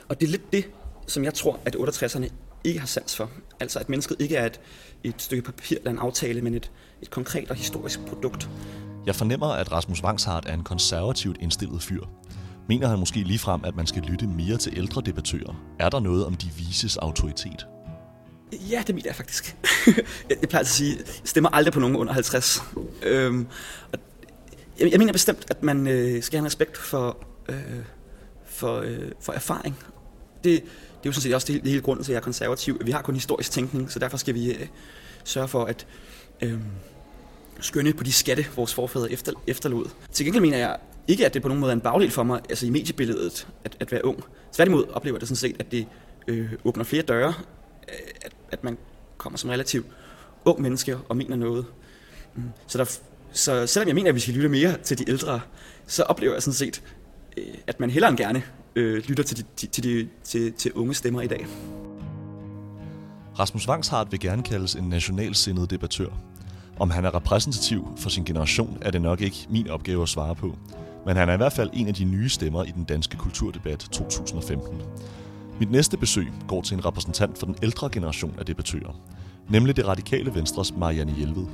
Og 0.08 0.20
det 0.20 0.26
er 0.26 0.30
lidt 0.30 0.52
det, 0.52 0.70
som 1.06 1.24
jeg 1.24 1.34
tror, 1.34 1.60
at 1.64 1.76
68'erne 1.76 2.30
ikke 2.64 2.80
har 2.80 2.86
sans 2.86 3.16
for. 3.16 3.30
Altså 3.60 3.78
at 3.78 3.88
mennesket 3.88 4.16
ikke 4.20 4.36
er 4.36 4.46
et, 4.46 4.60
et 5.04 5.14
stykke 5.22 5.42
papir 5.42 5.76
eller 5.78 5.90
en 5.90 5.98
aftale, 5.98 6.40
men 6.40 6.54
et, 6.54 6.70
et 7.02 7.10
konkret 7.10 7.50
og 7.50 7.56
historisk 7.56 8.00
produkt. 8.06 8.48
Jeg 9.06 9.14
fornemmer, 9.14 9.46
at 9.46 9.72
Rasmus 9.72 10.02
Vangshardt 10.02 10.46
er 10.48 10.54
en 10.54 10.64
konservativt 10.64 11.36
indstillet 11.40 11.82
fyr. 11.82 12.04
Mener 12.68 12.88
han 12.88 12.98
måske 12.98 13.22
ligefrem, 13.22 13.64
at 13.64 13.76
man 13.76 13.86
skal 13.86 14.02
lytte 14.02 14.26
mere 14.26 14.56
til 14.56 14.72
ældre 14.76 15.02
debattører? 15.06 15.54
Er 15.78 15.88
der 15.88 16.00
noget 16.00 16.26
om 16.26 16.34
de 16.34 16.50
vises 16.56 16.96
autoritet? 16.96 17.66
Ja, 18.52 18.82
det 18.86 18.94
mener 18.94 19.08
jeg 19.08 19.16
faktisk. 19.16 19.56
jeg 20.30 20.48
plejer 20.48 20.60
at 20.60 20.66
sige, 20.66 20.96
jeg 20.96 21.06
stemmer 21.24 21.50
aldrig 21.50 21.72
på 21.72 21.80
nogen 21.80 21.96
under 21.96 22.12
50. 22.12 22.62
Øhm, 23.02 23.46
og 23.92 23.98
jeg, 24.80 24.90
jeg 24.90 24.98
mener 24.98 25.12
bestemt, 25.12 25.46
at 25.50 25.62
man 25.62 25.86
øh, 25.86 26.22
skal 26.22 26.36
have 26.36 26.42
en 26.42 26.46
respekt 26.46 26.76
for, 26.76 27.16
øh, 27.48 27.56
for, 28.44 28.80
øh, 28.80 29.10
for 29.20 29.32
erfaring. 29.32 29.78
Det, 30.44 30.62
det 30.62 31.08
er 31.08 31.10
jo 31.10 31.12
sådan 31.12 31.22
set 31.22 31.34
også 31.34 31.52
det, 31.52 31.62
det 31.62 31.70
hele 31.70 31.82
grunden 31.82 32.04
til, 32.04 32.12
at 32.12 32.14
jeg 32.14 32.20
er 32.20 32.24
konservativ. 32.24 32.80
Vi 32.84 32.90
har 32.90 33.02
kun 33.02 33.14
historisk 33.14 33.50
tænkning, 33.50 33.92
så 33.92 33.98
derfor 33.98 34.16
skal 34.16 34.34
vi 34.34 34.52
øh, 34.52 34.66
sørge 35.24 35.48
for 35.48 35.64
at 35.64 35.86
øh, 36.42 36.58
skønne 37.60 37.92
på 37.92 38.04
de 38.04 38.12
skatte, 38.12 38.46
vores 38.56 38.74
forfædre 38.74 39.12
efter, 39.12 39.32
efterlod. 39.46 39.86
Til 40.12 40.26
gengæld 40.26 40.42
mener 40.42 40.58
jeg 40.58 40.76
ikke, 41.08 41.26
at 41.26 41.34
det 41.34 41.42
på 41.42 41.48
nogen 41.48 41.60
måde 41.60 41.70
er 41.70 41.74
en 41.74 41.80
bagdel 41.80 42.10
for 42.10 42.22
mig, 42.22 42.40
altså 42.48 42.66
i 42.66 42.70
mediebilledet, 42.70 43.48
at, 43.64 43.76
at 43.80 43.92
være 43.92 44.04
ung. 44.04 44.24
Tværtimod 44.52 44.84
oplever 44.92 45.16
jeg 45.16 45.20
det 45.20 45.28
sådan 45.28 45.36
set, 45.36 45.56
at 45.58 45.72
det 45.72 45.86
øh, 46.28 46.52
åbner 46.64 46.84
flere 46.84 47.02
døre, 47.02 47.34
øh, 47.88 47.94
at, 48.22 48.32
at 48.50 48.64
man 48.64 48.78
kommer 49.16 49.36
som 49.36 49.50
relativt 49.50 49.86
ung 50.44 50.62
menneske 50.62 50.96
og 51.08 51.16
mener 51.16 51.36
noget. 51.36 51.66
Mm. 52.34 52.42
Så, 52.66 52.78
der, 52.78 52.98
så 53.32 53.66
selvom 53.66 53.88
jeg 53.88 53.94
mener, 53.94 54.08
at 54.08 54.14
vi 54.14 54.20
skal 54.20 54.34
lytte 54.34 54.48
mere 54.48 54.76
til 54.82 54.98
de 54.98 55.10
ældre, 55.10 55.40
så 55.86 56.02
oplever 56.02 56.32
jeg 56.32 56.42
sådan 56.42 56.54
set, 56.54 56.82
øh, 57.36 57.54
at 57.66 57.80
man 57.80 57.90
hellere 57.90 58.10
end 58.10 58.18
gerne 58.18 58.42
øh, 58.76 59.02
lytter 59.08 59.24
til, 59.24 59.36
de, 59.36 59.66
til, 59.66 59.84
de, 59.84 60.08
til, 60.24 60.52
til 60.52 60.72
unge 60.72 60.94
stemmer 60.94 61.20
i 61.20 61.26
dag. 61.26 61.46
Rasmus 63.38 63.68
Vangshardt 63.68 64.12
vil 64.12 64.20
gerne 64.20 64.42
kaldes 64.42 64.74
en 64.74 64.84
nationalsindet 64.84 65.70
debattør. 65.70 66.08
Om 66.80 66.90
han 66.90 67.04
er 67.04 67.14
repræsentativ 67.14 67.88
for 67.96 68.10
sin 68.10 68.24
generation, 68.24 68.78
er 68.80 68.90
det 68.90 69.02
nok 69.02 69.20
ikke 69.20 69.46
min 69.50 69.70
opgave 69.70 70.02
at 70.02 70.08
svare 70.08 70.34
på. 70.34 70.58
Men 71.06 71.16
han 71.16 71.28
er 71.28 71.34
i 71.34 71.36
hvert 71.36 71.52
fald 71.52 71.70
en 71.72 71.88
af 71.88 71.94
de 71.94 72.04
nye 72.04 72.28
stemmer 72.28 72.64
i 72.64 72.70
den 72.70 72.84
danske 72.84 73.16
kulturdebat 73.16 73.78
2015. 73.78 74.82
Mit 75.60 75.70
næste 75.70 75.96
besøg 75.96 76.28
går 76.48 76.62
til 76.62 76.74
en 76.74 76.84
repræsentant 76.84 77.38
for 77.38 77.46
den 77.46 77.56
ældre 77.62 77.88
generation 77.92 78.34
af 78.38 78.46
debattører, 78.46 79.00
nemlig 79.48 79.76
det 79.76 79.86
radikale 79.86 80.34
Venstres 80.34 80.76
Marianne 80.76 81.12
Hjelved. 81.12 81.46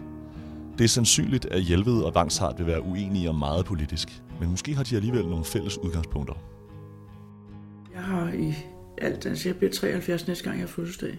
Det 0.79 0.85
er 0.85 0.89
sandsynligt, 0.89 1.45
at 1.45 1.63
Hjelved 1.63 2.03
og 2.03 2.15
Vangshardt 2.15 2.59
vil 2.59 2.67
være 2.67 2.83
uenige 2.83 3.29
om 3.29 3.35
meget 3.35 3.65
politisk, 3.65 4.23
men 4.41 4.51
måske 4.51 4.75
har 4.75 4.83
de 4.83 4.97
alligevel 4.97 5.27
nogle 5.27 5.45
fælles 5.45 5.79
udgangspunkter. 5.79 6.35
Jeg 7.95 8.03
har 8.03 8.33
i 8.33 8.55
alt, 8.99 9.27
altså 9.27 9.49
jeg 9.49 9.57
bliver 9.57 9.73
73 9.73 10.27
næste 10.27 10.45
gang, 10.45 10.57
jeg 10.57 10.63
har 10.63 10.73
fødselsdag. 10.73 11.19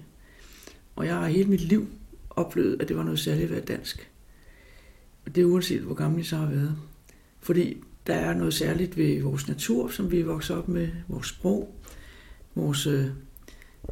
Og 0.95 1.05
jeg 1.05 1.15
har 1.15 1.27
hele 1.27 1.49
mit 1.49 1.61
liv 1.61 1.87
oplevet, 2.29 2.81
at 2.81 2.87
det 2.87 2.97
var 2.97 3.03
noget 3.03 3.19
særligt 3.19 3.45
at 3.45 3.51
være 3.51 3.61
dansk. 3.61 4.11
Og 5.25 5.35
det 5.35 5.41
er 5.41 5.45
uanset, 5.45 5.81
hvor 5.81 5.93
gammel 5.93 6.17
jeg 6.17 6.25
så 6.25 6.35
har 6.35 6.49
været. 6.49 6.77
Fordi 7.39 7.83
der 8.07 8.13
er 8.13 8.33
noget 8.33 8.53
særligt 8.53 8.97
ved 8.97 9.21
vores 9.21 9.47
natur, 9.47 9.87
som 9.89 10.11
vi 10.11 10.19
er 10.19 10.25
vokset 10.25 10.57
op 10.57 10.67
med, 10.67 10.89
vores 11.07 11.27
sprog, 11.27 11.75
vores 12.55 12.87
øh, 12.87 13.05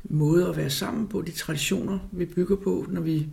måde 0.03 0.49
at 0.49 0.57
være 0.57 0.69
sammen 0.69 1.07
på, 1.07 1.21
de 1.21 1.31
traditioner, 1.31 1.99
vi 2.11 2.25
bygger 2.25 2.55
på, 2.55 2.85
når 2.89 3.01
vi 3.01 3.27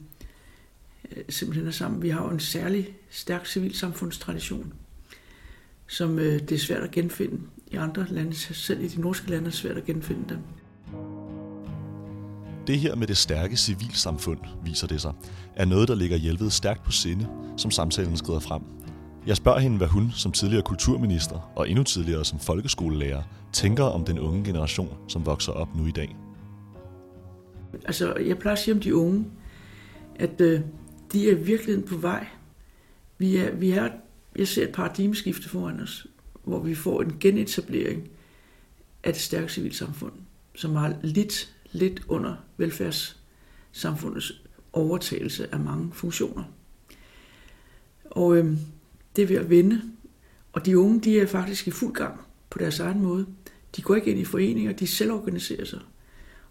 øh, 1.16 1.24
simpelthen 1.28 1.66
er 1.66 1.72
sammen. 1.72 2.02
Vi 2.02 2.08
har 2.08 2.24
jo 2.24 2.30
en 2.30 2.40
særlig 2.40 2.96
stærk 3.10 3.46
civilsamfundstradition, 3.46 4.72
som 5.86 6.18
øh, 6.18 6.40
det 6.40 6.52
er 6.52 6.58
svært 6.58 6.82
at 6.82 6.90
genfinde 6.90 7.40
i 7.66 7.76
andre 7.76 8.06
lande, 8.10 8.34
selv 8.34 8.84
i 8.84 8.88
de 8.88 9.00
norske 9.00 9.30
lande 9.30 9.46
er 9.46 9.50
svært 9.50 9.76
at 9.76 9.84
genfinde 9.84 10.24
dem. 10.28 10.38
Det 12.66 12.78
her 12.78 12.94
med 12.94 13.06
det 13.06 13.16
stærke 13.16 13.56
civilsamfund, 13.56 14.38
viser 14.64 14.86
det 14.86 15.00
sig, 15.00 15.12
er 15.56 15.64
noget, 15.64 15.88
der 15.88 15.94
ligger 15.94 16.16
hjælpet 16.16 16.52
stærkt 16.52 16.84
på 16.84 16.92
sinde, 16.92 17.28
som 17.56 17.70
samtalen 17.70 18.16
skrider 18.16 18.40
frem. 18.40 18.62
Jeg 19.26 19.36
spørger 19.36 19.58
hende, 19.58 19.76
hvad 19.76 19.86
hun 19.86 20.10
som 20.10 20.32
tidligere 20.32 20.62
kulturminister 20.62 21.52
og 21.56 21.70
endnu 21.70 21.84
tidligere 21.84 22.24
som 22.24 22.38
folkeskolelærer 22.38 23.22
tænker 23.52 23.84
om 23.84 24.04
den 24.04 24.18
unge 24.18 24.44
generation, 24.44 24.96
som 25.08 25.26
vokser 25.26 25.52
op 25.52 25.76
nu 25.76 25.86
i 25.86 25.90
dag. 25.90 26.16
Altså, 27.84 28.14
jeg 28.14 28.38
plejer 28.38 28.52
at 28.52 28.62
sige 28.62 28.74
om 28.74 28.80
de 28.80 28.96
unge, 28.96 29.24
at 30.16 30.40
øh, 30.40 30.60
de 31.12 31.30
er 31.30 31.34
virkelig 31.34 31.84
på 31.84 31.96
vej. 31.96 32.26
Vi 33.18 33.36
er, 33.36 33.54
vi 33.54 33.70
er, 33.70 33.88
jeg 34.36 34.48
ser 34.48 34.62
et 34.62 34.72
paradigmeskifte 34.72 35.48
foran 35.48 35.80
os, 35.80 36.06
hvor 36.46 36.60
vi 36.60 36.74
får 36.74 37.02
en 37.02 37.16
genetablering 37.20 38.08
af 39.04 39.12
det 39.12 39.22
stærke 39.22 39.52
civilsamfund, 39.52 40.12
som 40.54 40.74
har 40.74 40.96
lidt 41.02 41.56
lidt 41.72 42.02
under 42.08 42.36
velfærdssamfundets 42.56 44.42
overtagelse 44.72 45.54
af 45.54 45.60
mange 45.60 45.92
funktioner. 45.92 46.44
Og 48.04 48.36
øh, 48.36 48.56
det 49.16 49.22
er 49.22 49.26
ved 49.26 49.36
at 49.36 49.50
vende. 49.50 49.82
Og 50.52 50.66
de 50.66 50.78
unge, 50.78 51.00
de 51.00 51.20
er 51.20 51.26
faktisk 51.26 51.68
i 51.68 51.70
fuld 51.70 51.94
gang 51.94 52.20
på 52.50 52.58
deres 52.58 52.80
egen 52.80 53.02
måde. 53.02 53.26
De 53.76 53.82
går 53.82 53.94
ikke 53.94 54.10
ind 54.10 54.20
i 54.20 54.24
foreninger, 54.24 54.72
de 54.72 54.86
selv 54.86 55.12
organiserer 55.12 55.64
sig. 55.64 55.80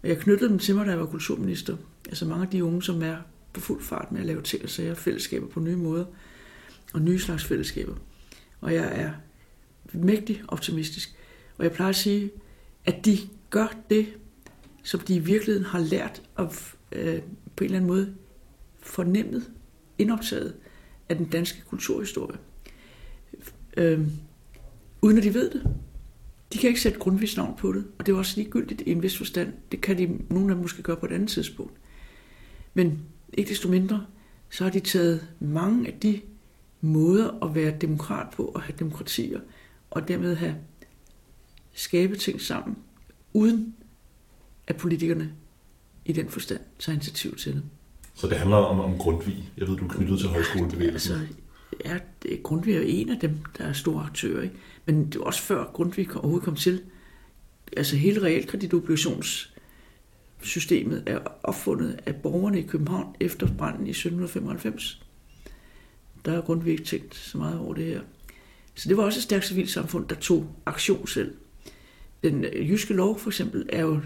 Og 0.02 0.08
jeg 0.08 0.18
knyttede 0.18 0.50
dem 0.50 0.58
til 0.58 0.74
mig, 0.74 0.86
da 0.86 0.90
jeg 0.90 1.00
var 1.00 1.06
kulturminister. 1.06 1.76
Altså 2.08 2.24
mange 2.24 2.44
af 2.44 2.50
de 2.50 2.64
unge, 2.64 2.82
som 2.82 3.02
er 3.02 3.16
på 3.52 3.60
fuld 3.60 3.82
fart 3.82 4.12
med 4.12 4.20
at 4.20 4.26
lave 4.26 4.42
ting 4.42 4.62
og 4.62 4.70
sager, 4.70 4.94
fællesskaber 4.94 5.46
på 5.46 5.60
nye 5.60 5.76
måder, 5.76 6.04
og 6.92 7.02
nye 7.02 7.18
slags 7.18 7.44
fællesskaber. 7.44 7.94
Og 8.60 8.74
jeg 8.74 9.00
er 9.00 9.10
mægtig 9.92 10.42
optimistisk. 10.48 11.14
Og 11.58 11.64
jeg 11.64 11.72
plejer 11.72 11.88
at 11.88 11.96
sige, 11.96 12.30
at 12.84 13.04
de 13.04 13.18
gør 13.50 13.76
det, 13.90 14.06
som 14.82 15.00
de 15.00 15.14
i 15.14 15.18
virkeligheden 15.18 15.66
har 15.66 15.78
lært 15.78 16.22
og 16.34 16.52
øh, 16.92 17.22
på 17.56 17.64
en 17.64 17.64
eller 17.64 17.76
anden 17.76 17.88
måde 17.88 18.14
fornemmet, 18.80 19.50
indoptaget 19.98 20.54
af 21.08 21.16
den 21.16 21.26
danske 21.26 21.62
kulturhistorie. 21.68 22.38
Øh, 23.76 24.00
uden 25.02 25.18
at 25.18 25.24
de 25.24 25.34
ved 25.34 25.50
det. 25.50 25.62
De 26.52 26.58
kan 26.58 26.68
ikke 26.68 26.80
sætte 26.80 26.98
grundvis 26.98 27.36
navn 27.36 27.56
på 27.58 27.72
det, 27.72 27.84
og 27.98 28.06
det 28.06 28.12
er 28.12 28.16
også 28.16 28.32
ligegyldigt 28.36 28.80
i 28.80 28.90
en 28.90 29.02
vis 29.02 29.18
forstand. 29.18 29.52
Det 29.72 29.80
kan 29.80 29.98
de, 29.98 30.18
nogle 30.30 30.50
af 30.50 30.54
dem 30.54 30.62
måske 30.62 30.82
gøre 30.82 30.96
på 30.96 31.06
et 31.06 31.12
andet 31.12 31.28
tidspunkt. 31.28 31.72
Men 32.74 32.98
ikke 33.32 33.48
desto 33.48 33.68
mindre, 33.68 34.06
så 34.50 34.64
har 34.64 34.70
de 34.70 34.80
taget 34.80 35.28
mange 35.40 35.86
af 35.86 35.98
de 36.02 36.20
måder 36.80 37.44
at 37.44 37.54
være 37.54 37.78
demokrat 37.80 38.26
på, 38.34 38.44
og 38.44 38.62
have 38.62 38.74
demokratier, 38.78 39.40
og 39.90 40.08
dermed 40.08 40.34
have 40.34 40.56
skabe 41.72 42.16
ting 42.16 42.40
sammen, 42.40 42.76
uden 43.32 43.74
at 44.66 44.76
politikerne 44.76 45.32
i 46.04 46.12
den 46.12 46.28
forstand 46.28 46.60
tager 46.78 46.94
initiativ 46.94 47.36
til 47.36 47.54
det. 47.54 47.62
Så 48.14 48.26
det 48.26 48.36
handler 48.36 48.56
om, 48.56 48.80
om 48.80 48.98
Grundtvig. 48.98 49.50
Jeg 49.56 49.68
ved, 49.68 49.76
du 49.76 49.84
er 49.84 49.88
knyttet 49.88 50.18
til 50.18 50.28
højskolebevægelsen. 50.28 51.20
Altså, 51.20 51.34
ja, 51.84 51.98
det, 52.22 52.42
Grundtvig 52.42 52.76
er 52.76 52.82
en 52.86 53.10
af 53.10 53.20
dem, 53.20 53.38
der 53.58 53.64
er 53.64 53.72
store 53.72 54.04
aktører. 54.04 54.42
Ikke? 54.42 54.54
Men 54.86 55.06
det 55.06 55.18
var 55.18 55.24
også 55.24 55.42
før 55.42 55.70
Grundtvig 55.72 56.16
overhovedet 56.16 56.44
kom 56.44 56.56
til. 56.56 56.82
Altså 57.76 57.96
hele 57.96 58.22
realkreditobligationssystemet 58.22 61.02
er 61.06 61.18
opfundet 61.42 62.00
af 62.06 62.16
borgerne 62.16 62.58
i 62.58 62.62
København 62.62 63.16
efter 63.20 63.48
branden 63.58 63.86
i 63.86 63.90
1795. 63.90 65.02
Der 66.24 66.34
har 66.34 66.40
Grundtvig 66.40 66.72
ikke 66.72 66.84
tænkt 66.84 67.14
så 67.14 67.38
meget 67.38 67.58
over 67.58 67.74
det 67.74 67.84
her. 67.84 68.00
Så 68.76 68.88
det 68.88 68.96
var 68.96 69.02
også 69.02 69.18
et 69.18 69.22
stærkt 69.22 69.46
civilsamfund, 69.46 70.08
der 70.08 70.14
tog 70.14 70.46
aktion 70.66 71.06
selv. 71.06 71.36
Den 72.22 72.44
øh, 72.44 72.70
jyske 72.70 72.94
lov 72.94 73.18
for 73.18 73.30
eksempel 73.30 73.66
er 73.68 73.80
jo 73.80 74.00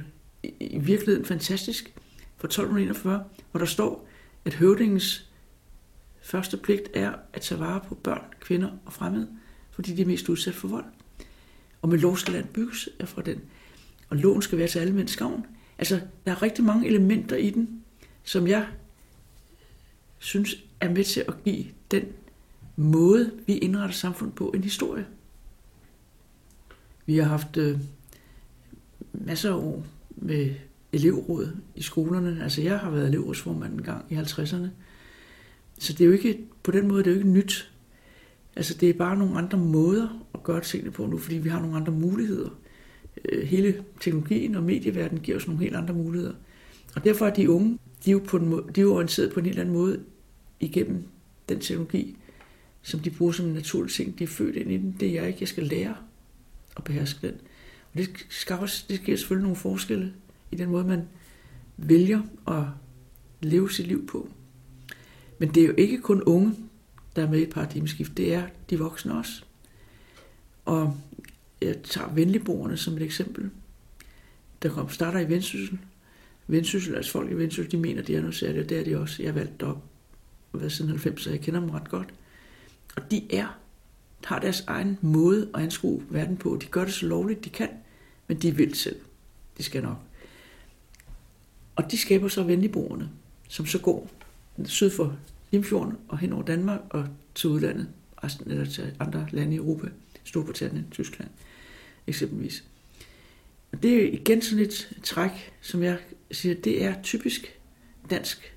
i 0.61 0.79
virkeligheden 0.79 1.27
fantastisk 1.27 1.93
fra 2.37 2.47
1241, 2.47 3.25
hvor 3.51 3.59
der 3.59 3.67
står, 3.67 4.09
at 4.45 4.55
høvdingens 4.55 5.31
første 6.23 6.57
pligt 6.57 6.89
er 6.95 7.13
at 7.33 7.43
tage 7.43 7.61
vare 7.61 7.81
på 7.89 7.95
børn, 7.95 8.25
kvinder 8.41 8.71
og 8.87 8.93
fremmede, 8.93 9.29
fordi 9.71 9.95
de 9.95 10.03
er 10.03 10.07
mest 10.07 10.29
udsat 10.29 10.55
for 10.55 10.69
vold. 10.69 10.85
Og 11.83 11.89
med 11.89 11.99
lov 11.99 12.17
skal 12.17 12.35
land 12.35 12.49
bygges 12.49 12.89
er 12.99 13.07
fra 13.07 13.23
den. 13.23 13.41
Og 14.09 14.17
loven 14.17 14.43
skal 14.43 14.59
være 14.59 14.69
til 14.69 14.79
alle 14.79 14.93
mænds 14.93 15.17
gavn. 15.17 15.47
Altså, 15.79 16.01
der 16.25 16.33
er 16.33 16.43
rigtig 16.43 16.65
mange 16.65 16.89
elementer 16.89 17.37
i 17.37 17.51
den, 17.51 17.83
som 18.25 18.47
jeg 18.47 18.67
synes 20.19 20.57
er 20.81 20.91
med 20.91 21.05
til 21.05 21.25
at 21.29 21.35
give 21.45 21.65
den 21.91 22.05
måde, 22.81 23.31
vi 23.47 23.59
indretter 23.59 23.95
samfund 23.95 24.33
på, 24.33 24.51
en 24.55 24.65
historie. 24.65 25.07
Vi 27.07 27.17
har 27.17 27.25
haft 27.25 27.57
øh, 27.57 27.79
masser 29.13 29.51
af 29.51 29.57
år 29.57 29.87
med 30.17 30.55
elevråd 30.93 31.57
i 31.77 31.83
skolerne. 31.83 32.43
Altså 32.43 32.63
jeg 32.63 32.79
har 32.79 32.91
været 32.91 33.09
elevrådsformand 33.09 33.73
en 33.73 33.83
gang 33.83 34.05
i 34.11 34.15
50'erne. 34.15 34.67
Så 35.79 35.93
det 35.93 36.01
er 36.01 36.07
jo 36.07 36.13
ikke, 36.13 36.39
på 36.63 36.71
den 36.71 36.89
måde 36.89 37.05
det 37.05 37.11
er 37.11 37.15
jo 37.15 37.19
ikke 37.19 37.31
nyt. 37.31 37.73
Altså 38.57 38.75
det 38.75 38.91
er 38.91 38.95
bare 38.95 39.17
nogle 39.17 39.39
andre 39.39 39.59
måder 39.59 40.25
at 40.35 40.43
gøre 40.43 40.61
tingene 40.61 40.91
på 40.91 41.07
nu, 41.07 41.19
fordi 41.19 41.39
vi 41.39 41.49
har 41.49 41.61
nogle 41.61 41.77
andre 41.77 41.93
muligheder. 41.93 42.51
Øh, 43.25 43.47
hele 43.47 43.85
teknologien 44.01 44.55
og 44.55 44.63
medieverdenen 44.63 45.23
giver 45.23 45.37
os 45.37 45.47
nogle 45.47 45.63
helt 45.63 45.77
andre 45.77 45.95
muligheder. 45.95 46.35
Og 46.97 47.05
derfor 47.05 47.27
er 47.27 47.35
de 47.35 47.51
unge, 47.51 47.79
de 48.05 48.11
er 48.11 48.13
jo, 48.13 48.19
på 48.19 48.37
en 48.37 48.49
måde, 48.49 48.65
de 48.75 48.81
er 48.81 48.85
jo 48.85 48.95
orienteret 48.95 49.33
på 49.33 49.41
en 49.41 49.47
helt 49.47 49.59
anden 49.59 49.75
måde 49.75 50.01
igennem 50.61 51.05
den 51.49 51.61
teknologi, 51.61 52.17
som 52.83 53.01
de 53.01 53.11
bruger 53.11 53.33
som 53.33 53.47
en 53.47 53.53
naturlig 53.53 53.93
ting. 53.93 54.19
De 54.19 54.25
er 54.25 54.29
født 54.29 54.57
ind 54.57 54.73
i 54.73 54.77
den. 54.77 54.97
Det 55.01 55.09
er 55.09 55.13
jeg 55.13 55.27
ikke. 55.27 55.39
Jeg 55.41 55.49
skal 55.49 55.65
lære 55.65 55.97
at 56.77 56.85
beherske 56.85 57.27
den. 57.27 57.37
Og 57.93 57.99
det, 57.99 58.11
skal 58.29 58.57
også, 58.57 58.85
det 58.89 59.05
giver 59.05 59.17
selvfølgelig 59.17 59.43
nogle 59.43 59.57
forskelle 59.57 60.13
i 60.51 60.57
den 60.57 60.69
måde, 60.69 60.85
man 60.85 61.03
vælger 61.77 62.23
at 62.49 62.65
leve 63.41 63.71
sit 63.71 63.87
liv 63.87 64.07
på. 64.07 64.29
Men 65.39 65.55
det 65.55 65.63
er 65.63 65.67
jo 65.67 65.75
ikke 65.79 66.01
kun 66.01 66.23
unge, 66.23 66.55
der 67.17 67.23
er 67.23 67.31
med 67.31 67.39
i 67.39 67.43
et 67.43 67.51
paradigmeskift. 67.51 68.17
Det 68.17 68.35
er 68.35 68.47
de 68.71 68.79
voksne 68.79 69.15
også. 69.15 69.43
Og 70.65 70.97
jeg 71.61 71.83
tager 71.83 72.15
venligboerne 72.15 72.77
som 72.77 72.97
et 72.97 73.03
eksempel. 73.03 73.51
Der 74.63 74.69
kom, 74.69 74.89
starter 74.89 75.21
i 75.21 75.29
Vendsyssel. 75.29 75.79
Vendsyssel, 76.47 76.95
altså 76.95 77.13
folk 77.13 77.31
i 77.31 77.35
Vendsyssel, 77.35 77.73
de 77.73 77.77
mener, 77.77 78.03
de 78.03 78.17
er 78.17 78.21
noget 78.21 78.35
særligt, 78.35 78.63
og 78.63 78.69
det 78.69 78.79
er 78.79 78.85
de 78.85 78.99
også. 78.99 79.23
Jeg 79.23 79.35
valgte 79.35 79.51
valgt 79.51 79.63
op 79.63 79.85
hvad 80.51 80.71
siden 80.71 80.91
90, 80.91 81.23
så 81.23 81.31
jeg 81.31 81.41
kender 81.41 81.61
dem 81.61 81.71
ret 81.71 81.89
godt. 81.89 82.15
Og 82.97 83.11
de 83.11 83.35
er, 83.37 83.59
har 84.25 84.39
deres 84.39 84.65
egen 84.67 84.99
måde 85.01 85.51
at 85.55 85.63
anskue 85.63 86.03
verden 86.09 86.37
på. 86.37 86.59
De 86.61 86.67
gør 86.67 86.85
det 86.85 86.95
så 86.95 87.07
lovligt, 87.07 87.45
de 87.45 87.51
kan, 87.51 87.69
men 88.27 88.39
de 88.39 88.57
vil 88.57 88.75
selv. 88.75 89.01
De 89.59 89.63
skal 89.63 89.83
nok. 89.83 89.99
Og 91.77 91.91
de 91.91 91.99
skaber 91.99 92.29
så 92.29 92.43
venligboerne, 92.43 93.11
som 93.49 93.67
så 93.67 93.79
går 93.79 94.11
syd 94.65 94.91
for 94.91 95.17
Limfjorden 95.51 95.99
og 96.09 96.19
hen 96.19 96.33
over 96.33 96.43
Danmark 96.43 96.81
og 96.91 97.09
til 97.35 97.51
udlandet, 97.51 97.89
resten, 98.25 98.51
eller 98.51 98.65
til 98.65 98.97
andre 99.01 99.29
lande 99.31 99.55
i 99.55 99.57
Europa, 99.57 99.89
Storbritannien, 100.25 100.87
Tyskland 100.91 101.31
eksempelvis. 102.07 102.65
Og 103.73 103.83
det 103.83 103.95
er 103.95 104.13
igen 104.13 104.43
sådan 104.43 104.65
et 104.65 104.97
træk, 105.03 105.53
som 105.61 105.83
jeg 105.83 105.99
siger, 106.31 106.55
det 106.55 106.85
er 106.85 107.03
typisk 107.03 107.61
dansk 108.11 108.55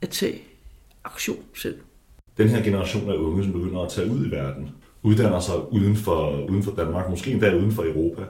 at 0.00 0.08
tage 0.08 0.42
aktion 1.04 1.44
selv. 1.54 1.80
Den 2.38 2.48
her 2.48 2.62
generation 2.62 3.10
af 3.10 3.14
unge, 3.16 3.44
som 3.44 3.52
begynder 3.52 3.80
at 3.80 3.92
tage 3.92 4.10
ud 4.10 4.26
i 4.26 4.30
verden, 4.30 4.68
uddanner 5.02 5.40
sig 5.40 5.72
uden 5.72 5.96
for, 5.96 6.46
uden 6.50 6.62
for 6.62 6.74
Danmark, 6.74 7.10
måske 7.10 7.30
endda 7.30 7.56
uden 7.56 7.72
for 7.72 7.82
Europa, 7.82 8.22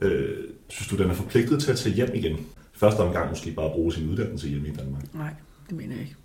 øh, 0.00 0.48
synes 0.68 0.88
du, 0.88 0.96
den 0.96 1.10
er 1.10 1.14
forpligtet 1.14 1.62
til 1.62 1.70
at 1.70 1.78
tage 1.78 1.94
hjem 1.94 2.10
igen? 2.14 2.46
Første 2.72 3.00
omgang 3.00 3.28
måske 3.28 3.52
bare 3.52 3.70
bruge 3.70 3.92
sin 3.92 4.10
uddannelse 4.10 4.48
hjemme 4.48 4.68
i 4.68 4.72
Danmark? 4.72 5.14
Nej, 5.14 5.34
det 5.68 5.76
mener 5.76 5.94
jeg 5.94 6.02
ikke. 6.02 6.16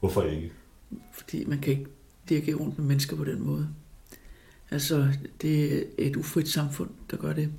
Hvorfor 0.00 0.22
ikke? 0.22 0.52
Fordi 1.12 1.44
man 1.44 1.58
kan 1.58 1.72
ikke 1.72 1.86
dirigere 2.28 2.56
rundt 2.56 2.78
med 2.78 2.86
mennesker 2.86 3.16
på 3.16 3.24
den 3.24 3.46
måde. 3.46 3.68
Altså, 4.70 5.08
det 5.42 5.76
er 5.76 5.82
et 5.98 6.16
ufrit 6.16 6.48
samfund, 6.48 6.90
der 7.10 7.16
gør 7.16 7.32
det. 7.32 7.52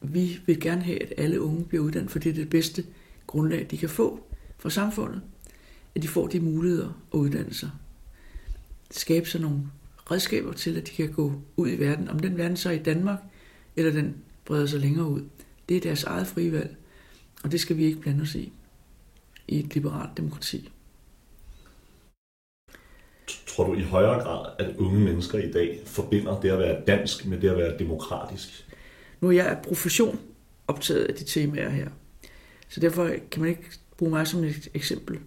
Vi 0.00 0.38
vil 0.46 0.60
gerne 0.60 0.82
have, 0.82 1.02
at 1.02 1.12
alle 1.16 1.40
unge 1.40 1.64
bliver 1.64 1.84
uddannet, 1.84 2.10
for 2.10 2.18
det 2.18 2.30
er 2.30 2.34
det 2.34 2.50
bedste 2.50 2.84
grundlag, 3.26 3.66
de 3.70 3.78
kan 3.78 3.88
få 3.88 4.26
for 4.58 4.68
samfundet. 4.68 5.20
At 5.94 6.02
de 6.02 6.08
får 6.08 6.26
de 6.26 6.40
muligheder 6.40 7.02
at 7.14 7.18
uddanne 7.18 7.54
sig. 7.54 7.70
Skabe 8.92 9.28
sig 9.28 9.40
nogle 9.40 9.60
redskaber 10.10 10.52
til, 10.52 10.76
at 10.76 10.86
de 10.86 10.92
kan 10.92 11.12
gå 11.12 11.32
ud 11.56 11.70
i 11.70 11.76
verden. 11.76 12.08
Om 12.08 12.18
den 12.18 12.38
verden 12.38 12.56
så 12.56 12.68
er 12.68 12.72
i 12.72 12.82
Danmark, 12.82 13.18
eller 13.76 13.92
den 13.92 14.16
breder 14.44 14.66
sig 14.66 14.80
længere 14.80 15.06
ud. 15.06 15.22
Det 15.68 15.76
er 15.76 15.80
deres 15.80 16.04
eget 16.04 16.26
frie 16.26 16.52
valg, 16.52 16.76
og 17.44 17.52
det 17.52 17.60
skal 17.60 17.76
vi 17.76 17.84
ikke 17.84 18.00
blande 18.00 18.22
os 18.22 18.34
i 18.34 18.52
i 19.48 19.58
et 19.58 19.74
liberalt 19.74 20.16
demokrati. 20.16 20.70
Tror 23.46 23.66
du 23.66 23.74
i 23.74 23.82
højere 23.82 24.22
grad, 24.22 24.52
at 24.58 24.76
unge 24.76 25.00
mennesker 25.00 25.38
i 25.38 25.52
dag 25.52 25.82
forbinder 25.86 26.40
det 26.40 26.50
at 26.50 26.58
være 26.58 26.84
dansk 26.86 27.26
med 27.26 27.40
det 27.40 27.50
at 27.50 27.56
være 27.56 27.78
demokratisk? 27.78 28.66
Nu 29.20 29.28
er 29.28 29.32
jeg 29.32 29.46
af 29.46 29.62
profession 29.62 30.20
optaget 30.66 31.04
af 31.04 31.14
de 31.14 31.24
temaer 31.24 31.68
her, 31.68 31.88
så 32.68 32.80
derfor 32.80 33.10
kan 33.30 33.42
man 33.42 33.50
ikke 33.50 33.70
bruge 33.96 34.10
mig 34.10 34.26
som 34.26 34.44
et 34.44 34.68
eksempel, 34.74 35.18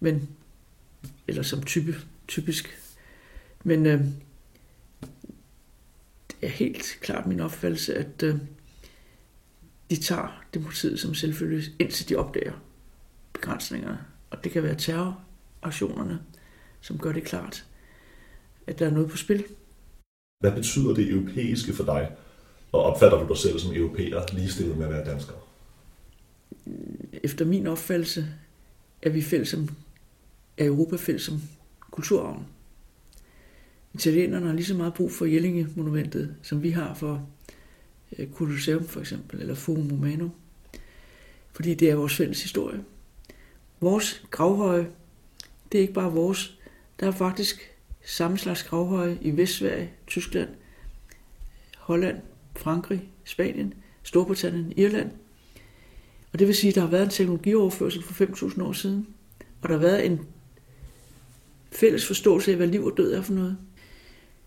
men, 0.00 0.28
eller 1.28 1.42
som 1.42 1.62
type, 1.62 1.94
typisk. 2.28 2.78
Men 3.64 3.86
øh, 3.86 4.00
det 6.28 6.36
er 6.42 6.48
helt 6.48 6.98
klart 7.00 7.26
min 7.26 7.40
opfattelse, 7.40 7.94
at 7.94 8.22
øh, 8.22 8.36
de 9.90 9.96
tager 9.96 10.44
demokratiet 10.54 11.00
som 11.00 11.14
selvfølgelig, 11.14 11.64
indtil 11.78 12.08
de 12.08 12.16
opdager 12.16 12.52
begrænsningerne. 13.32 13.98
Og 14.30 14.44
det 14.44 14.52
kan 14.52 14.62
være 14.62 14.74
terroraktionerne, 14.74 16.20
som 16.80 16.98
gør 16.98 17.12
det 17.12 17.24
klart, 17.24 17.66
at 18.66 18.78
der 18.78 18.86
er 18.86 18.90
noget 18.90 19.10
på 19.10 19.16
spil. 19.16 19.44
Hvad 20.40 20.52
betyder 20.52 20.94
det 20.94 21.10
europæiske 21.10 21.72
for 21.72 21.84
dig? 21.84 22.12
Og 22.72 22.82
opfatter 22.82 23.18
du 23.18 23.28
dig 23.28 23.36
selv 23.36 23.58
som 23.58 23.74
europæer 23.74 24.34
ligestillet 24.34 24.78
med 24.78 24.86
at 24.86 24.92
være 24.92 25.04
dansker? 25.04 25.34
Efter 27.22 27.44
min 27.44 27.66
opfattelse 27.66 28.26
er 29.02 29.10
vi 29.10 29.22
fælles 29.22 29.48
som, 29.48 29.68
er 30.58 30.64
Europa 30.64 30.96
fælles 30.96 31.22
som 31.22 31.42
kulturarven. 31.90 32.46
Italienerne 33.94 34.46
har 34.46 34.52
lige 34.54 34.64
så 34.64 34.74
meget 34.74 34.94
brug 34.94 35.12
for 35.12 35.24
Jellinge-monumentet, 35.24 36.34
som 36.42 36.62
vi 36.62 36.70
har 36.70 36.94
for 36.94 37.28
øh, 38.18 38.30
Colosseum 38.32 38.86
for 38.86 39.00
eksempel, 39.00 39.40
eller 39.40 39.54
Forum 39.54 39.90
Romano. 39.90 40.28
Fordi 41.52 41.74
det 41.74 41.90
er 41.90 41.94
vores 41.94 42.16
fælles 42.16 42.42
historie. 42.42 42.84
Vores 43.80 44.24
gravhøje, 44.30 44.86
det 45.72 45.78
er 45.78 45.82
ikke 45.82 45.94
bare 45.94 46.12
vores. 46.12 46.58
Der 47.00 47.06
er 47.06 47.10
faktisk 47.10 47.70
samme 48.04 48.38
slags 48.38 48.62
gravhøje 48.62 49.18
i 49.20 49.36
Vestsverige, 49.36 49.90
Tyskland, 50.06 50.48
Holland, 51.78 52.18
Frankrig, 52.56 53.08
Spanien, 53.24 53.74
Storbritannien, 54.02 54.72
Irland. 54.76 55.10
Og 56.32 56.38
det 56.38 56.46
vil 56.46 56.56
sige, 56.56 56.68
at 56.68 56.74
der 56.74 56.80
har 56.80 56.88
været 56.88 57.04
en 57.04 57.10
teknologioverførsel 57.10 58.02
for 58.02 58.24
5.000 58.24 58.62
år 58.62 58.72
siden, 58.72 59.06
og 59.62 59.68
der 59.68 59.74
har 59.74 59.82
været 59.82 60.06
en 60.06 60.20
fælles 61.72 62.06
forståelse 62.06 62.50
af, 62.50 62.56
hvad 62.56 62.66
liv 62.66 62.84
og 62.84 62.96
død 62.96 63.12
er 63.12 63.22
for 63.22 63.32
noget. 63.32 63.56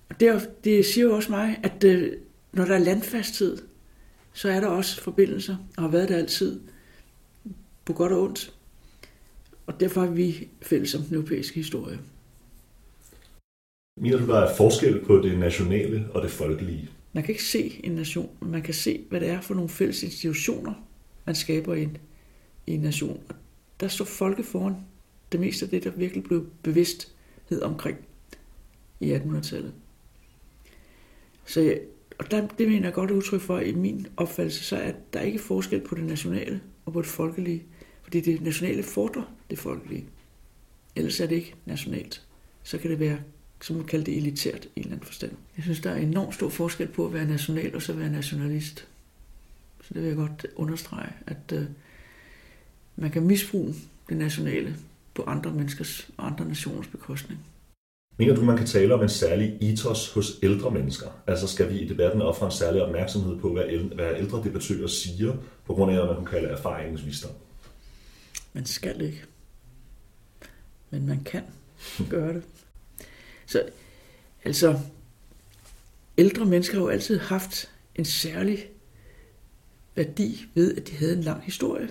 Og 0.09 0.19
det, 0.19 0.49
det 0.63 0.85
siger 0.85 1.05
jo 1.05 1.15
også 1.15 1.31
mig, 1.31 1.59
at 1.63 1.83
øh, 1.83 2.13
når 2.51 2.65
der 2.65 2.73
er 2.73 2.79
landfasthed, 2.79 3.57
så 4.33 4.49
er 4.49 4.59
der 4.59 4.67
også 4.67 5.01
forbindelser, 5.01 5.57
og 5.77 5.83
har 5.83 5.89
været 5.89 6.09
der 6.09 6.17
altid, 6.17 6.59
på 7.85 7.93
godt 7.93 8.11
og 8.11 8.21
ondt. 8.21 8.53
Og 9.67 9.79
derfor 9.79 10.03
er 10.03 10.11
vi 10.11 10.47
fælles 10.61 10.95
om 10.95 11.01
den 11.01 11.15
europæiske 11.15 11.55
historie. 11.55 11.99
Mener 14.01 14.17
du, 14.17 14.25
der 14.25 14.39
er 14.39 14.55
forskel 14.55 15.05
på 15.05 15.17
det 15.17 15.39
nationale 15.39 16.07
og 16.13 16.21
det 16.21 16.31
folkelige? 16.31 16.89
Man 17.13 17.23
kan 17.23 17.31
ikke 17.31 17.43
se 17.43 17.81
en 17.83 17.91
nation, 17.91 18.29
men 18.41 18.51
man 18.51 18.61
kan 18.61 18.73
se, 18.73 19.05
hvad 19.09 19.19
det 19.19 19.29
er 19.29 19.41
for 19.41 19.53
nogle 19.53 19.69
fælles 19.69 20.03
institutioner, 20.03 20.73
man 21.25 21.35
skaber 21.35 21.73
i 21.73 21.83
en, 21.83 21.97
i 22.67 22.73
en 22.73 22.79
nation. 22.79 23.23
Og 23.29 23.35
der 23.79 23.87
står 23.87 24.05
folke 24.05 24.43
foran 24.43 24.75
det 25.31 25.39
meste 25.39 25.65
af 25.65 25.69
det, 25.69 25.83
der 25.83 25.91
virkelig 25.91 26.23
blev 26.23 26.49
bevidsthed 26.63 27.61
omkring 27.61 27.97
i 28.99 29.13
1800-tallet. 29.13 29.73
Så 31.47 31.79
og 32.17 32.31
der, 32.31 32.47
det 32.47 32.67
mener 32.67 32.87
jeg 32.87 32.93
godt 32.93 33.11
udtryk 33.11 33.41
for 33.41 33.59
i 33.59 33.73
min 33.73 34.07
opfattelse, 34.17 34.63
så 34.63 34.77
er 34.77 34.91
der 35.13 35.21
ikke 35.21 35.39
forskel 35.39 35.81
på 35.81 35.95
det 35.95 36.03
nationale 36.03 36.61
og 36.85 36.93
på 36.93 37.01
det 37.01 37.09
folkelige. 37.09 37.63
Fordi 38.03 38.21
det 38.21 38.41
nationale 38.41 38.83
fordrer 38.83 39.33
det 39.49 39.59
folkelige. 39.59 40.05
Ellers 40.95 41.19
er 41.19 41.27
det 41.27 41.35
ikke 41.35 41.55
nationalt. 41.65 42.23
Så 42.63 42.77
kan 42.77 42.91
det 42.91 42.99
være, 42.99 43.19
som 43.61 43.75
man 43.75 43.85
kalder 43.85 44.05
det, 44.05 44.17
elitært 44.17 44.65
i 44.65 44.67
en 44.75 44.83
eller 44.83 44.91
anden 44.91 45.05
forstand. 45.05 45.31
Jeg 45.57 45.63
synes, 45.63 45.79
der 45.79 45.91
er 45.91 45.95
enormt 45.95 46.35
stor 46.35 46.49
forskel 46.49 46.87
på 46.87 47.05
at 47.05 47.13
være 47.13 47.25
national 47.25 47.75
og 47.75 47.81
så 47.81 47.93
være 47.93 48.09
nationalist. 48.09 48.87
Så 49.81 49.93
det 49.93 50.01
vil 50.01 50.07
jeg 50.07 50.17
godt 50.17 50.45
understrege, 50.55 51.13
at 51.27 51.53
øh, 51.53 51.63
man 52.95 53.11
kan 53.11 53.23
misbruge 53.23 53.75
det 54.09 54.17
nationale 54.17 54.75
på 55.13 55.23
andre 55.23 55.51
menneskers 55.51 56.09
og 56.17 56.25
andre 56.25 56.45
nationers 56.45 56.87
bekostning. 56.87 57.39
Mener 58.19 58.35
du, 58.35 58.41
man 58.41 58.57
kan 58.57 58.67
tale 58.67 58.93
om 58.93 59.01
en 59.01 59.09
særlig 59.09 59.57
ethos 59.61 60.13
hos 60.13 60.39
ældre 60.43 60.71
mennesker? 60.71 61.07
Altså 61.27 61.47
skal 61.47 61.69
vi 61.69 61.79
i 61.79 61.87
debatten 61.87 62.21
ofre 62.21 62.45
en 62.45 62.51
særlig 62.51 62.81
opmærksomhed 62.81 63.39
på, 63.39 63.53
hvad 63.95 64.13
ældre 64.17 64.43
debattører 64.43 64.87
siger, 64.87 65.35
på 65.65 65.73
grund 65.73 65.91
af, 65.91 66.05
hvad 66.05 66.15
man 66.15 66.25
kalder 66.25 66.49
erfaringens 66.49 67.01
erfaringsvisdom? 67.01 67.31
Man 68.53 68.65
skal 68.65 69.01
ikke. 69.01 69.23
Men 70.89 71.07
man 71.07 71.23
kan 71.23 71.43
gøre 72.09 72.33
det. 72.33 72.43
Så 73.45 73.63
altså, 74.43 74.79
ældre 76.17 76.45
mennesker 76.45 76.75
har 76.75 76.83
jo 76.83 76.89
altid 76.89 77.19
haft 77.19 77.69
en 77.95 78.05
særlig 78.05 78.69
værdi 79.95 80.45
ved, 80.53 80.77
at 80.77 80.87
de 80.87 80.95
havde 80.95 81.13
en 81.13 81.23
lang 81.23 81.43
historie. 81.43 81.89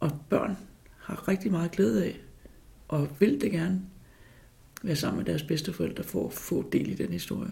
Og 0.00 0.10
børn 0.30 0.56
har 0.98 1.28
rigtig 1.28 1.50
meget 1.50 1.70
glæde 1.70 2.04
af, 2.04 2.20
og 2.88 3.08
vil 3.18 3.40
det 3.40 3.52
gerne 3.52 3.82
være 4.82 4.96
sammen 4.96 5.16
med 5.18 5.24
deres 5.24 5.42
bedsteforældre 5.42 6.04
for 6.04 6.26
at 6.26 6.32
få 6.32 6.64
del 6.72 6.88
i 6.88 6.94
den 6.94 7.12
historie. 7.12 7.50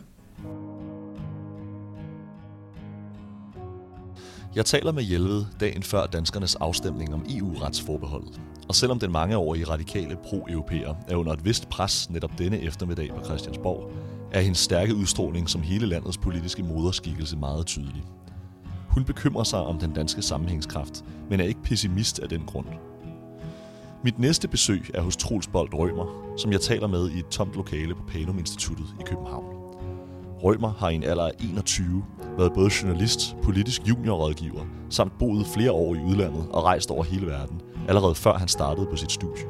Jeg 4.54 4.66
taler 4.66 4.93
med 4.93 5.02
Hjelved 5.02 5.45
dagen 5.61 5.83
før 5.83 6.07
danskernes 6.07 6.54
afstemning 6.54 7.14
om 7.14 7.26
EU-retsforbeholdet. 7.31 8.40
Og 8.69 8.75
selvom 8.75 8.99
den 8.99 9.12
mangeårige 9.12 9.64
radikale 9.64 10.16
pro-europæer 10.16 10.95
er 11.08 11.17
under 11.17 11.32
et 11.32 11.45
vist 11.45 11.69
pres 11.69 12.10
netop 12.10 12.39
denne 12.39 12.60
eftermiddag 12.60 13.10
på 13.10 13.25
Christiansborg, 13.25 13.93
er 14.32 14.41
hendes 14.41 14.58
stærke 14.58 14.95
udstråling 14.95 15.49
som 15.49 15.63
hele 15.63 15.87
landets 15.87 16.19
politiske 16.19 16.63
moderskikkelse 16.63 17.37
meget 17.37 17.67
tydelig. 17.67 18.04
Hun 18.89 19.04
bekymrer 19.04 19.45
sig 19.45 19.58
om 19.58 19.78
den 19.78 19.93
danske 19.93 20.23
sammenhængskraft, 20.23 21.04
men 21.30 21.41
er 21.41 21.45
ikke 21.45 21.63
pessimist 21.63 22.19
af 22.19 22.28
den 22.28 22.43
grund. 22.47 22.67
Mit 24.04 24.19
næste 24.19 24.49
besøg 24.49 24.90
er 24.95 25.02
hos 25.02 25.17
Troels 25.17 25.47
Bold 25.47 25.75
Rømer, 25.75 26.34
som 26.36 26.52
jeg 26.52 26.60
taler 26.60 26.86
med 26.86 27.10
i 27.10 27.19
et 27.19 27.28
tomt 27.28 27.54
lokale 27.54 27.95
på 27.95 28.02
Panum 28.08 28.38
Instituttet 28.38 28.86
i 29.00 29.02
København. 29.06 29.45
Rømer 30.43 30.73
har 30.73 30.88
i 30.88 30.95
en 30.95 31.02
alder 31.02 31.26
af 31.26 31.32
21 31.40 32.04
været 32.38 32.52
både 32.52 32.71
journalist, 32.82 33.36
politisk 33.43 33.88
juniorrådgiver, 33.88 34.64
samt 34.90 35.19
boet 35.19 35.47
flere 35.47 35.73
år 35.73 35.95
i 35.95 35.99
udlandet 35.99 36.47
og 36.50 36.64
rejst 36.64 36.90
over 36.90 37.04
hele 37.04 37.26
verden, 37.26 37.60
allerede 37.88 38.14
før 38.14 38.34
han 38.38 38.49
startede 38.49 38.86
på 38.86 38.97
sit 38.97 39.12
studie. 39.12 39.45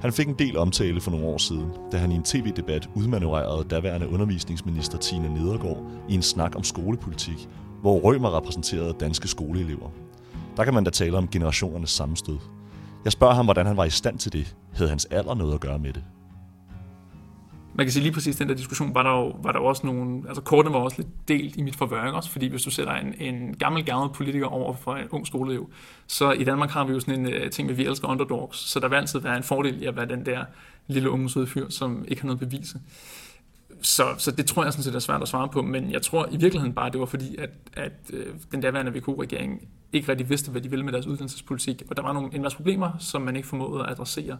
Han 0.00 0.12
fik 0.12 0.28
en 0.28 0.38
del 0.38 0.56
omtale 0.56 1.00
for 1.00 1.10
nogle 1.10 1.26
år 1.26 1.38
siden, 1.38 1.70
da 1.92 1.96
han 1.96 2.12
i 2.12 2.14
en 2.14 2.22
tv-debat 2.22 2.88
udmanøvrerede 2.94 3.64
daværende 3.64 4.08
undervisningsminister 4.08 4.98
Tina 4.98 5.28
Nedergaard 5.28 5.82
i 6.08 6.14
en 6.14 6.22
snak 6.22 6.56
om 6.56 6.64
skolepolitik, 6.64 7.48
hvor 7.80 7.98
Rømer 7.98 8.36
repræsenterede 8.36 8.94
danske 9.00 9.28
skoleelever. 9.28 9.90
Der 10.56 10.64
kan 10.64 10.74
man 10.74 10.84
da 10.84 10.90
tale 10.90 11.18
om 11.18 11.28
generationernes 11.28 11.90
sammenstød. 11.90 12.38
Jeg 13.04 13.12
spørger 13.12 13.34
ham, 13.34 13.44
hvordan 13.44 13.66
han 13.66 13.76
var 13.76 13.84
i 13.84 13.90
stand 13.90 14.18
til 14.18 14.32
det. 14.32 14.56
Havde 14.74 14.88
hans 14.88 15.04
alder 15.04 15.34
noget 15.34 15.54
at 15.54 15.60
gøre 15.60 15.78
med 15.78 15.92
det? 15.92 16.04
man 17.74 17.86
kan 17.86 17.92
sige 17.92 18.02
lige 18.02 18.12
præcis 18.12 18.36
den 18.36 18.48
der 18.48 18.54
diskussion, 18.54 18.94
var 18.94 19.02
der 19.02 19.10
jo, 19.10 19.36
var 19.42 19.52
der 19.52 19.58
også 19.58 19.86
nogle, 19.86 20.22
altså 20.28 20.42
kortene 20.42 20.74
var 20.74 20.80
også 20.80 20.96
lidt 20.96 21.28
delt 21.28 21.56
i 21.56 21.62
mit 21.62 21.76
forvøring 21.76 22.14
også, 22.14 22.30
fordi 22.30 22.46
hvis 22.46 22.62
du 22.62 22.70
sætter 22.70 22.92
en, 22.92 23.14
en 23.18 23.54
gammel, 23.54 23.84
gammel 23.84 24.10
politiker 24.14 24.46
over 24.46 24.74
for 24.74 24.96
en 24.96 25.08
ung 25.10 25.26
skoleelev, 25.26 25.70
så 26.06 26.32
i 26.32 26.44
Danmark 26.44 26.70
har 26.70 26.84
vi 26.84 26.92
jo 26.92 27.00
sådan 27.00 27.26
en 27.26 27.26
uh, 27.26 27.50
ting 27.50 27.66
med, 27.66 27.74
at 27.74 27.78
vi 27.78 27.86
elsker 27.86 28.08
underdogs, 28.08 28.58
så 28.58 28.80
der 28.80 28.88
vil 28.88 28.96
altid 28.96 29.20
være 29.20 29.36
en 29.36 29.42
fordel 29.42 29.82
i 29.82 29.86
at 29.86 29.96
være 29.96 30.06
den 30.06 30.26
der 30.26 30.44
lille 30.86 31.10
unge 31.10 31.30
søde 31.30 31.46
fyr, 31.46 31.68
som 31.68 32.04
ikke 32.08 32.22
har 32.22 32.26
noget 32.26 32.40
bevise. 32.40 32.78
Så, 33.82 34.04
så 34.18 34.30
det 34.30 34.46
tror 34.46 34.64
jeg 34.64 34.72
sådan 34.72 34.84
set 34.84 34.94
er 34.94 34.98
svært 34.98 35.22
at 35.22 35.28
svare 35.28 35.48
på, 35.48 35.62
men 35.62 35.90
jeg 35.90 36.02
tror 36.02 36.28
i 36.30 36.36
virkeligheden 36.36 36.74
bare, 36.74 36.90
det 36.90 37.00
var 37.00 37.06
fordi, 37.06 37.36
at, 37.36 37.50
at 37.72 37.92
øh, 38.12 38.26
den 38.52 38.60
daværende 38.60 38.92
VK-regering 38.92 39.68
ikke 39.92 40.08
rigtig 40.08 40.28
vidste, 40.28 40.50
hvad 40.50 40.60
de 40.60 40.70
ville 40.70 40.84
med 40.84 40.92
deres 40.92 41.06
uddannelsespolitik, 41.06 41.82
og 41.90 41.96
der 41.96 42.02
var 42.02 42.12
nogle 42.12 42.34
en 42.34 42.42
masse 42.42 42.56
problemer, 42.56 42.90
som 42.98 43.22
man 43.22 43.36
ikke 43.36 43.48
formåede 43.48 43.84
at 43.84 43.90
adressere 43.90 44.38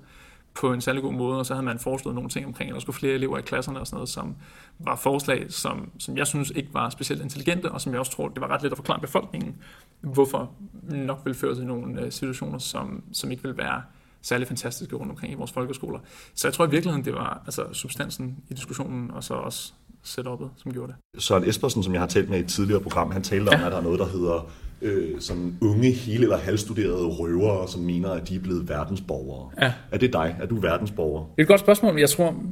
på 0.55 0.73
en 0.73 0.81
særlig 0.81 1.03
god 1.03 1.13
måde, 1.13 1.39
og 1.39 1.47
så 1.47 1.55
havde 1.55 1.65
man 1.65 1.79
foreslået 1.79 2.15
nogle 2.15 2.31
ting 2.31 2.47
omkring, 2.47 2.71
at 2.71 2.75
der 2.75 2.81
skulle 2.81 2.97
flere 2.97 3.15
elever 3.15 3.39
i 3.39 3.43
klasserne 3.43 3.81
og 3.81 3.87
sådan 3.87 3.97
noget, 3.97 4.09
som 4.09 4.37
var 4.79 4.97
forslag, 4.97 5.53
som, 5.53 5.91
som 5.99 6.17
jeg 6.17 6.27
synes 6.27 6.51
ikke 6.51 6.75
var 6.75 6.91
specielt 6.91 7.23
intelligente, 7.23 7.71
og 7.71 7.81
som 7.81 7.93
jeg 7.93 8.01
også 8.01 8.13
tror, 8.13 8.29
det 8.29 8.41
var 8.41 8.49
ret 8.49 8.63
let 8.63 8.73
at 8.73 8.79
forklare 8.79 9.01
befolkningen, 9.01 9.57
hvorfor 10.01 10.53
nok 10.83 11.21
ville 11.25 11.39
føre 11.39 11.55
til 11.55 11.67
nogle 11.67 12.01
øh, 12.01 12.13
situationer, 12.13 12.59
som, 12.59 13.03
som 13.13 13.31
ikke 13.31 13.43
vil 13.43 13.57
være 13.57 13.83
særlig 14.23 14.49
fantastiske 14.49 14.97
rundt 14.97 15.11
omkring 15.11 15.33
i 15.33 15.37
vores 15.37 15.53
folkeskoler. 15.53 15.99
Så 16.35 16.49
jeg 16.49 16.55
tror 16.55 16.67
i 16.67 16.71
virkeligheden, 16.71 17.05
det 17.05 17.13
var 17.13 17.43
altså, 17.47 17.63
substansen 17.73 18.37
i 18.49 18.55
diskussionen, 18.55 19.11
og 19.11 19.25
så 19.25 19.35
også 19.35 19.73
setup'et, 20.07 20.49
som 20.57 20.73
gjorde 20.73 20.93
det. 21.15 21.23
Søren 21.23 21.49
Espersen, 21.49 21.83
som 21.83 21.93
jeg 21.93 22.03
har 22.03 22.07
talt 22.07 22.31
med 22.31 22.39
i 22.39 22.41
et 22.41 22.49
tidligere 22.49 22.81
program, 22.81 23.11
han 23.11 23.23
talte 23.23 23.51
ja. 23.53 23.59
om, 23.59 23.65
at 23.67 23.73
der 23.73 23.79
er 23.79 23.83
noget, 23.83 23.99
der 23.99 24.07
hedder 24.07 24.51
øh, 24.83 25.21
sådan 25.21 25.59
unge, 25.63 25.91
hele- 25.91 26.23
eller 26.23 26.39
halvstuderede 26.39 27.07
røvere, 27.07 27.69
som 27.69 27.81
mener, 27.81 28.11
at 28.11 28.29
de 28.29 28.37
er 28.37 28.41
blevet 28.41 28.69
verdensborgere. 28.69 29.51
Ja. 29.61 29.73
Er 29.91 29.99
det 29.99 30.13
dig? 30.13 30.37
Er 30.41 30.47
du 30.47 30.61
verdensborger? 30.61 31.21
Det 31.21 31.39
er 31.39 31.43
et 31.43 31.49
godt 31.49 31.61
spørgsmål, 31.61 31.93
men 31.93 32.01
jeg 32.01 32.11
tror, 32.11 32.43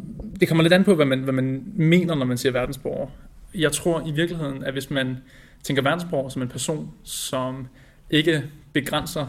det 0.40 0.48
kommer 0.48 0.62
lidt 0.62 0.72
an 0.72 0.84
på, 0.84 0.94
hvad 0.94 1.06
man, 1.06 1.22
hvad 1.22 1.32
man 1.32 1.62
mener, 1.76 2.14
når 2.14 2.26
man 2.26 2.38
siger 2.38 2.52
verdensborger. 2.52 3.06
Jeg 3.54 3.72
tror 3.72 4.06
i 4.06 4.10
virkeligheden, 4.10 4.64
at 4.64 4.72
hvis 4.72 4.90
man 4.90 5.16
tænker 5.62 5.82
verdensborger 5.82 6.28
som 6.28 6.42
en 6.42 6.48
person, 6.48 6.90
som 7.02 7.66
ikke 8.10 8.44
begrænser 8.72 9.26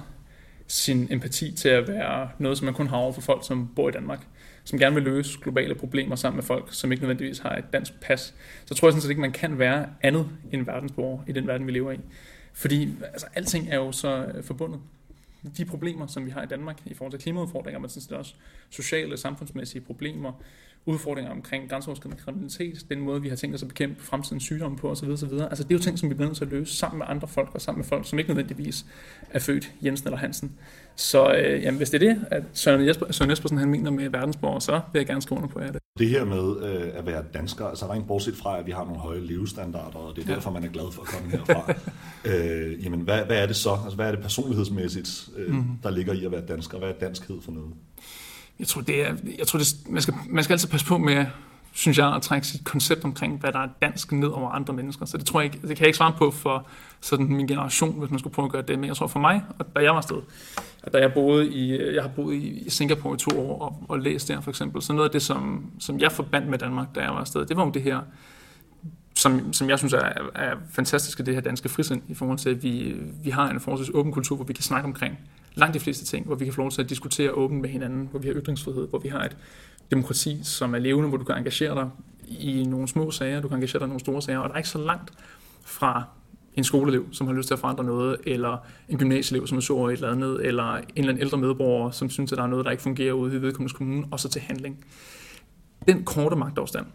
sin 0.70 1.08
empati 1.12 1.52
til 1.52 1.70
at 1.70 1.88
være 1.88 2.30
noget, 2.38 2.58
som 2.58 2.66
man 2.66 2.74
kun 2.74 2.88
har 2.88 2.98
over 2.98 3.12
for 3.12 3.22
folk, 3.22 3.48
som 3.48 3.70
bor 3.76 3.90
i 3.90 3.92
Danmark, 3.92 4.20
som 4.64 4.80
gerne 4.80 4.96
vil 4.96 5.04
løse 5.04 5.40
globale 5.42 5.76
problemer 5.76 6.16
sammen 6.16 6.38
med 6.38 6.44
folk, 6.44 6.68
som 6.72 6.92
ikke 6.92 7.04
nødvendigvis 7.04 7.40
har 7.40 7.56
et 7.56 7.74
dansk 7.74 7.94
pas, 8.02 8.34
så 8.66 8.76
tror 8.76 8.88
jeg 8.88 8.94
sådan 8.94 9.02
set 9.02 9.10
ikke, 9.10 9.22
man 9.22 9.32
kan 9.32 9.60
være 9.60 9.90
andet 10.02 10.30
end 10.52 10.66
verdensborger 10.66 11.24
i 11.28 11.32
den 11.32 11.48
verden, 11.48 11.68
vi 11.68 11.72
lever 11.72 11.92
i. 11.92 12.00
Fordi 12.54 12.94
altså, 13.02 13.28
alting 13.36 13.70
er 13.70 13.76
jo 13.76 13.92
så 13.92 14.26
øh, 14.36 14.44
forbundet. 14.44 14.80
De 15.58 15.66
problemer, 15.66 16.08
som 16.08 16.26
vi 16.26 16.32
har 16.32 16.44
i 16.44 16.46
Danmark 16.46 16.82
i 16.86 16.94
forhold 16.94 17.12
til 17.12 17.22
klimaudfordringer, 17.22 17.80
men 17.80 17.90
sådan 17.90 18.02
set 18.02 18.12
også 18.12 18.34
sociale, 18.70 19.18
samfundsmæssige 19.18 19.82
problemer, 19.82 20.32
udfordringer 20.86 21.32
omkring 21.32 21.70
grænseoverskridende 21.70 22.24
kriminalitet, 22.24 22.90
den 22.90 23.00
måde, 23.00 23.22
vi 23.22 23.30
har 23.30 23.36
tænkt 23.36 23.56
os 23.56 23.62
at 23.62 23.68
bekæmpe 23.68 24.04
fremtidens 24.04 24.44
sygdomme 24.44 24.78
på 24.78 24.90
osv. 24.92 25.10
osv. 25.10 25.34
Altså 25.34 25.64
det 25.64 25.72
er 25.72 25.76
jo 25.76 25.80
ting, 25.80 26.00
som 26.00 26.10
vi 26.10 26.14
bliver 26.14 26.28
nødt 26.28 26.38
til 26.38 26.46
at 26.46 26.52
løse 26.52 26.76
sammen 26.76 26.98
med 26.98 27.06
andre 27.10 27.28
folk 27.28 27.50
og 27.54 27.62
sammen 27.62 27.80
med 27.80 27.86
folk, 27.86 28.10
som 28.10 28.20
ikke 28.20 28.30
nødvendigvis 28.30 28.86
er 29.30 29.40
født 29.40 29.72
Jensen 29.86 30.08
eller 30.08 30.18
Hansen. 30.18 30.58
Så 30.96 31.34
øh, 31.34 31.64
jamen, 31.64 31.78
hvis 31.78 31.90
det 31.90 32.04
er 32.04 32.14
det, 32.14 32.26
at 32.32 32.44
Søren, 32.54 32.88
Jesper, 32.88 33.12
Søren 33.12 33.32
Espersen 33.32 33.58
han 33.58 33.70
mener 33.70 33.92
med 33.92 34.10
verdensborger, 34.10 34.60
så 34.60 34.82
vil 34.94 35.00
jeg 35.00 35.08
gerne 35.08 35.22
skrive 35.22 35.38
under 35.38 35.50
på 35.50 35.60
jer 35.60 35.72
det. 35.72 35.82
Det 36.00 36.10
her 36.10 36.26
med 36.26 36.64
øh, 36.64 36.92
at 36.94 37.06
være 37.06 37.24
dansker, 37.34 37.66
altså 37.66 37.86
er 37.86 37.94
ikke 37.94 38.08
bortset 38.08 38.36
fra, 38.36 38.60
at 38.60 38.66
vi 38.66 38.72
har 38.72 38.86
nogle 38.86 39.00
høje 39.00 39.20
levestandarder, 39.20 39.98
og 39.98 40.16
det 40.16 40.24
er 40.24 40.30
ja. 40.30 40.36
derfor, 40.36 40.52
man 40.52 40.64
er 40.64 40.68
glad 40.68 40.92
for 40.92 41.02
at 41.02 41.08
komme 41.08 41.32
herfra. 41.32 41.74
øh, 42.30 42.86
jamen, 42.86 43.02
hvad, 43.02 43.26
hvad 43.26 43.38
er 43.38 43.46
det 43.46 43.56
så? 43.56 43.78
Altså, 43.84 43.96
hvad 43.96 44.08
er 44.08 44.12
det 44.12 44.20
personlighedsmæssigt, 44.22 45.30
øh, 45.38 45.54
mm. 45.54 45.64
der 45.84 45.90
ligger 45.90 46.14
i 46.14 46.26
at 46.26 46.32
være 46.32 46.46
dansker? 46.46 46.78
Hvad 46.78 46.90
er 46.90 46.94
danskhed 46.94 47.42
for 47.42 47.52
noget? 47.52 47.74
Jeg 48.60 48.68
tror, 48.68 48.82
det 48.82 49.08
er, 49.08 49.16
jeg 49.38 49.48
tror 49.48 49.60
det, 49.60 49.76
man, 49.90 50.02
skal, 50.02 50.14
man 50.30 50.44
skal 50.44 50.54
altid 50.54 50.70
passe 50.70 50.86
på 50.86 50.98
med, 50.98 51.26
synes 51.74 51.98
jeg, 51.98 52.16
at 52.16 52.22
trække 52.22 52.48
sit 52.48 52.64
koncept 52.64 53.04
omkring, 53.04 53.40
hvad 53.40 53.52
der 53.52 53.60
er 53.60 53.68
dansk 53.82 54.12
ned 54.12 54.28
over 54.28 54.50
andre 54.50 54.74
mennesker. 54.74 55.06
Så 55.06 55.18
det 55.18 55.26
tror 55.26 55.40
jeg 55.40 55.46
ikke, 55.46 55.68
det 55.68 55.78
kan 55.78 55.80
jeg 55.80 55.88
ikke 55.88 55.98
svare 55.98 56.14
på 56.18 56.32
for 56.32 56.68
sådan 57.02 57.26
min 57.26 57.48
generation, 57.48 58.00
hvis 58.00 58.10
man 58.10 58.20
skulle 58.20 58.34
prøve 58.34 58.46
at 58.46 58.52
gøre 58.52 58.62
det. 58.62 58.80
Men 58.80 58.88
jeg 58.88 58.96
tror 58.96 59.08
for 59.08 59.20
mig, 59.20 59.44
og 59.60 59.66
da 59.76 59.80
jeg 59.80 59.96
var 59.96 60.02
sted, 60.02 60.22
at 60.84 60.94
da 60.94 60.98
jeg 60.98 61.14
boede 61.14 61.50
i, 61.50 61.94
jeg 61.96 62.02
har 62.02 62.10
boet 62.10 62.36
i 62.36 62.70
Singapore 62.70 63.16
i 63.16 63.18
to 63.18 63.40
år 63.40 63.62
og, 63.62 63.84
og 63.88 64.00
læst 64.00 64.28
der 64.28 64.42
for 64.42 64.50
eksempel, 64.50 64.82
så 64.82 64.94
noget 64.94 65.10
af 65.10 65.12
det, 65.12 65.22
som, 65.22 65.72
som 65.80 66.00
jeg 66.00 66.12
forbandt 66.12 66.48
med 66.48 66.58
Danmark, 66.58 66.96
da 66.96 67.00
jeg 67.00 67.10
var 67.10 67.20
afsted, 67.20 67.46
det 67.46 67.58
var 67.58 67.66
jo 67.66 67.72
det 67.72 67.82
her, 67.82 68.00
som, 69.16 69.54
som 69.54 69.70
jeg 69.70 69.78
synes 69.78 69.94
er, 69.94 70.12
er 70.36 70.56
fantastisk, 70.72 71.18
det 71.26 71.34
her 71.34 71.42
danske 71.42 71.70
frisind, 71.70 72.02
i 72.08 72.14
forhold 72.14 72.38
til, 72.38 72.50
at 72.50 72.64
vi, 72.64 72.96
vi 73.24 73.30
har 73.30 73.50
en 73.50 73.60
forholdsvis 73.60 73.92
åben 73.94 74.12
kultur, 74.12 74.36
hvor 74.36 74.46
vi 74.46 74.54
kan 74.54 74.64
snakke 74.64 74.88
omkring 74.88 75.20
langt 75.56 75.74
de 75.74 75.80
fleste 75.80 76.06
ting, 76.06 76.26
hvor 76.26 76.36
vi 76.36 76.46
kan 76.46 76.54
få 76.54 76.62
lov 76.62 76.72
til 76.72 76.82
at 76.82 76.90
diskutere 76.90 77.32
åbent 77.32 77.62
med 77.62 77.70
hinanden, 77.70 78.08
hvor 78.12 78.20
vi 78.20 78.28
har 78.28 78.36
ytringsfrihed, 78.36 78.88
hvor 78.88 79.00
vi 79.00 79.10
har 79.10 79.24
et 79.24 79.38
demokrati, 79.92 80.40
som 80.44 80.76
er 80.76 80.80
levende, 80.80 81.10
hvor 81.10 81.18
du 81.18 81.24
kan 81.24 81.38
engagere 81.38 81.76
dig 81.76 81.90
i 82.28 82.64
nogle 82.64 82.88
små 82.88 83.12
sager, 83.12 83.42
du 83.42 83.48
kan 83.48 83.58
engagere 83.58 83.80
dig 83.80 83.86
i 83.86 83.88
nogle 83.88 84.00
store 84.00 84.22
sager, 84.22 84.40
og 84.40 84.50
der 84.50 84.54
er 84.54 84.58
ikke 84.58 84.70
så 84.70 84.78
langt 84.78 85.14
fra 85.66 86.04
en 86.56 86.64
skoleelev, 86.64 87.06
som 87.12 87.28
har 87.28 87.34
lyst 87.34 87.48
til 87.48 87.54
at 87.54 87.60
forandre 87.60 87.84
noget, 87.84 88.18
eller 88.26 88.58
en 88.90 88.98
gymnasieelev, 88.98 89.48
som 89.48 89.58
er 89.58 89.62
sur 89.62 89.80
over 89.80 89.90
et 89.90 89.94
eller 89.94 90.12
andet, 90.12 90.46
eller 90.46 90.76
en 90.76 90.84
eller 90.96 91.10
anden 91.10 91.22
ældre 91.22 91.38
medborger, 91.38 91.92
som 91.92 92.10
synes, 92.10 92.32
at 92.32 92.38
der 92.38 92.44
er 92.44 92.48
noget, 92.48 92.66
der 92.66 92.72
ikke 92.72 92.84
fungerer 92.84 93.14
ude 93.14 93.36
i 93.36 93.42
vedkommende 93.42 93.74
kommune, 93.74 94.08
og 94.12 94.20
så 94.20 94.30
til 94.30 94.42
handling. 94.42 94.86
Den 95.88 96.04
korte 96.04 96.36
magtafstand, 96.36 96.86